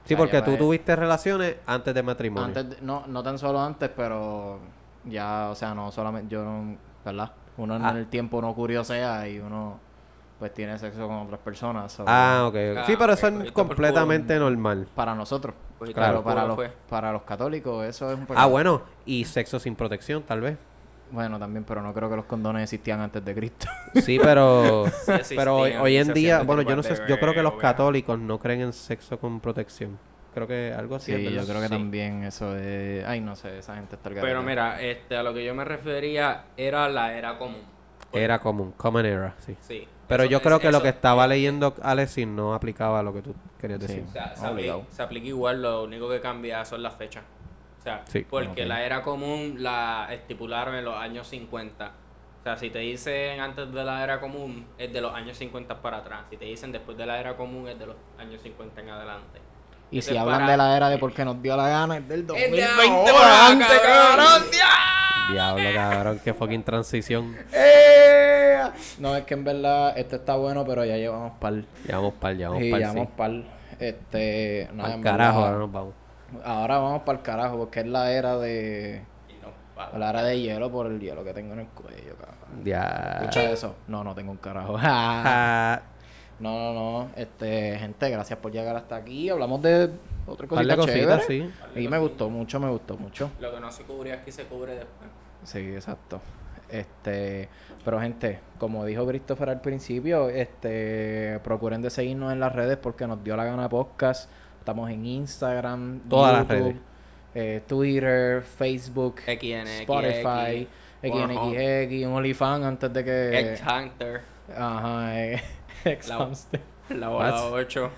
[0.05, 2.45] Sí, porque tú tuviste relaciones antes de matrimonio.
[2.47, 4.59] Antes, de- no, no tan solo antes, pero
[5.05, 6.75] ya, o sea, no solamente yo, no,
[7.05, 7.31] ¿verdad?
[7.57, 7.91] Uno en Ah.
[7.91, 9.79] el tiempo no curiosea y uno,
[10.39, 11.91] pues, tiene sexo con otras personas.
[11.91, 12.55] so, Ah, ok.
[12.79, 14.87] Ah, sí, pero ok, eso es completamente normal.
[14.95, 15.55] Para nosotros.
[15.79, 16.23] Cogiste Claro.
[16.23, 16.57] Para los,
[16.89, 18.49] para los católicos eso es un Ah, pecado.
[18.49, 20.57] bueno, y sexo sin protección, tal vez.
[21.13, 23.67] Bueno, también, pero no creo que los condones existían antes de Cristo.
[24.01, 27.33] Sí, pero existían, pero hoy, hoy en día, bueno, yo no sé, de yo creo
[27.33, 29.97] que los católicos no creen en sexo con protección.
[30.33, 31.15] creo que algo así.
[31.15, 31.73] Sí, es yo creo que Sí.
[31.73, 33.05] también eso es...
[33.05, 35.63] Ay, no sé, esa gente está al Pero mira, este, a lo que yo me
[35.63, 37.61] refería era la era común.
[38.11, 39.55] Era común, common era, sí.
[39.61, 39.87] Sí.
[40.07, 43.13] Pero Eso yo es- creo que lo que estaba leyendo Alexis no aplicaba a lo
[43.13, 43.87] que tú querías Sí.
[43.87, 44.03] decir.
[44.09, 47.23] O sea, se, aplica, se aplica igual, lo único que cambia son las fechas.
[47.83, 48.25] O sea, Sí.
[48.29, 51.91] porque la era común la estipularon en los años 50.
[52.39, 55.81] O sea, si te dicen antes de la era común, es de los años 50
[55.81, 56.21] para atrás.
[56.29, 59.39] Si te dicen después de la era común, es de los años 50 en adelante.
[59.91, 62.21] Y si hablan para- de la era de porque nos dio la gana, es del
[62.21, 64.25] Es de 2020 ahora, para adelante, cabrón.
[64.25, 64.43] cabrón.
[65.31, 67.37] Diablo, cabrón, qué fucking transición.
[67.53, 68.61] ¡Eh!
[68.99, 71.53] No, es que en verdad este está bueno, pero ya llevamos par.
[71.85, 73.13] Llevamos par, llevamos Sí, par, llevamos sí.
[73.15, 73.31] par.
[73.79, 75.93] Este, nada, carajo, ahora nos vamos.
[76.43, 79.03] Ahora vamos para el carajo, porque es la era de.
[79.41, 82.63] No, La era de hielo por el hielo que tengo en el cuello, cabrón.
[82.63, 83.17] Ya.
[83.21, 83.75] Escucha eso.
[83.87, 84.77] No, no tengo un carajo.
[86.39, 87.09] No, no, no.
[87.15, 89.29] Este, gente, gracias por llegar hasta aquí.
[89.29, 89.91] Hablamos de
[90.25, 91.51] otra cosita cositas, chévere.
[91.75, 91.79] sí.
[91.79, 93.29] Y me gustó mucho, me gustó mucho.
[93.39, 95.09] Lo que no se cubre aquí se cubre después.
[95.43, 96.19] Sí, exacto.
[96.69, 97.47] Este,
[97.85, 103.05] pero gente, como dijo Christopher al principio, este, procuren de seguirnos en las redes porque
[103.05, 104.29] nos dio la gana podcast.
[104.63, 106.77] Estamos en Instagram, Todas las redes.
[107.35, 110.65] eh, Twitter, Facebook, XNXX, Spotify,
[111.01, 113.39] XNXX, un OnlyFans antes de que...
[113.39, 114.21] Ex Hunter,
[114.57, 115.43] Ajá, eh,
[115.83, 116.61] ex La- hamster.
[116.91, 117.51] la bola What?
[117.51, 117.91] 8.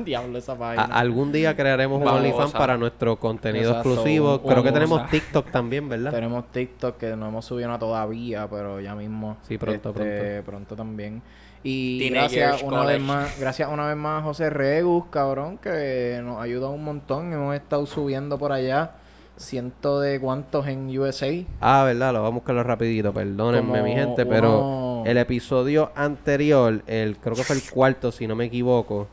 [0.00, 0.82] Diablo esa A- vaina.
[0.84, 4.42] algún día crearemos un OnlyFans a- para nuestro contenido Exacto, exclusivo.
[4.42, 6.10] Creo que tenemos a- TikTok también, ¿verdad?
[6.10, 9.38] Tenemos TikTok que no hemos subido nada todavía, pero ya mismo.
[9.48, 11.22] Sí, pronto, este, pronto también.
[11.66, 12.98] Y Teenagers gracias una College.
[12.98, 17.32] vez más, gracias una vez más a José Regus, cabrón, que nos ayuda un montón.
[17.32, 18.92] Hemos estado subiendo por allá
[19.38, 21.26] ciento de cuantos en USA.
[21.60, 25.90] Ah, verdad, lo vamos a buscarlo rapidito, perdónenme Como mi gente, uno- pero el episodio
[25.96, 29.08] anterior, el creo que fue el cuarto, si no me equivoco,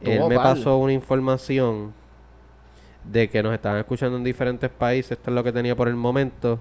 [0.00, 1.92] él me pasó una información
[3.04, 5.96] de que nos estaban escuchando en diferentes países, esto es lo que tenía por el
[5.96, 6.58] momento.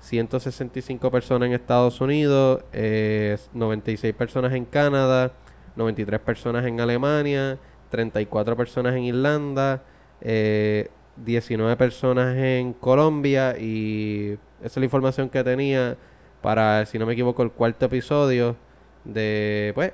[0.00, 5.32] 165 personas en Estados Unidos, eh, 96 personas en Canadá,
[5.76, 7.58] 93 personas en Alemania,
[7.90, 9.82] 34 personas en Irlanda,
[10.20, 15.96] eh, 19 personas en Colombia y esa es la información que tenía
[16.42, 18.56] para, si no me equivoco, el cuarto episodio
[19.04, 19.92] de, pues,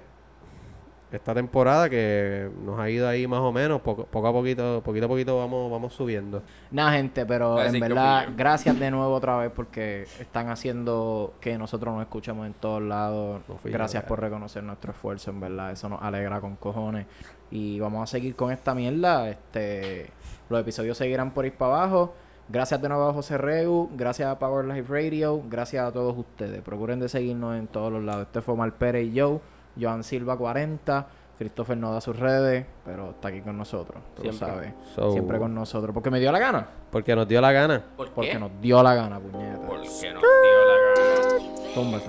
[1.13, 5.07] esta temporada que nos ha ido ahí más o menos, poco, poco a poquito, poquito
[5.07, 6.43] a poquito vamos, vamos subiendo.
[6.71, 11.59] Nada, gente, pero Así en verdad, gracias de nuevo otra vez porque están haciendo que
[11.59, 13.43] nosotros nos escuchemos en todos lados.
[13.49, 15.73] No fui yo, gracias por reconocer nuestro esfuerzo, en verdad.
[15.73, 17.07] Eso nos alegra con cojones.
[17.51, 19.29] Y vamos a seguir con esta mierda.
[19.29, 20.11] Este,
[20.49, 22.15] los episodios seguirán por ir para abajo.
[22.49, 26.61] Gracias de nuevo a José Regu, gracias a Power Life Radio, gracias a todos ustedes.
[26.61, 28.27] Procuren de seguirnos en todos los lados.
[28.27, 29.41] Este fue Mal Pérez y Joe,
[29.81, 31.07] Joan Silva 40,
[31.39, 34.03] Christopher no da sus redes, pero está aquí con nosotros.
[34.14, 34.49] Tú lo Siempre.
[34.49, 34.75] sabes.
[34.95, 35.93] So, Siempre con nosotros.
[35.93, 36.66] Porque me dio la gana.
[36.91, 37.83] Porque nos dio la gana.
[37.97, 38.12] ¿Por qué?
[38.14, 39.66] Porque nos dio la gana, puñeta.
[39.66, 41.75] Porque nos dio la gana.
[41.75, 42.07] Túmbate.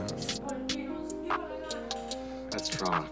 [2.52, 3.06] That's strong.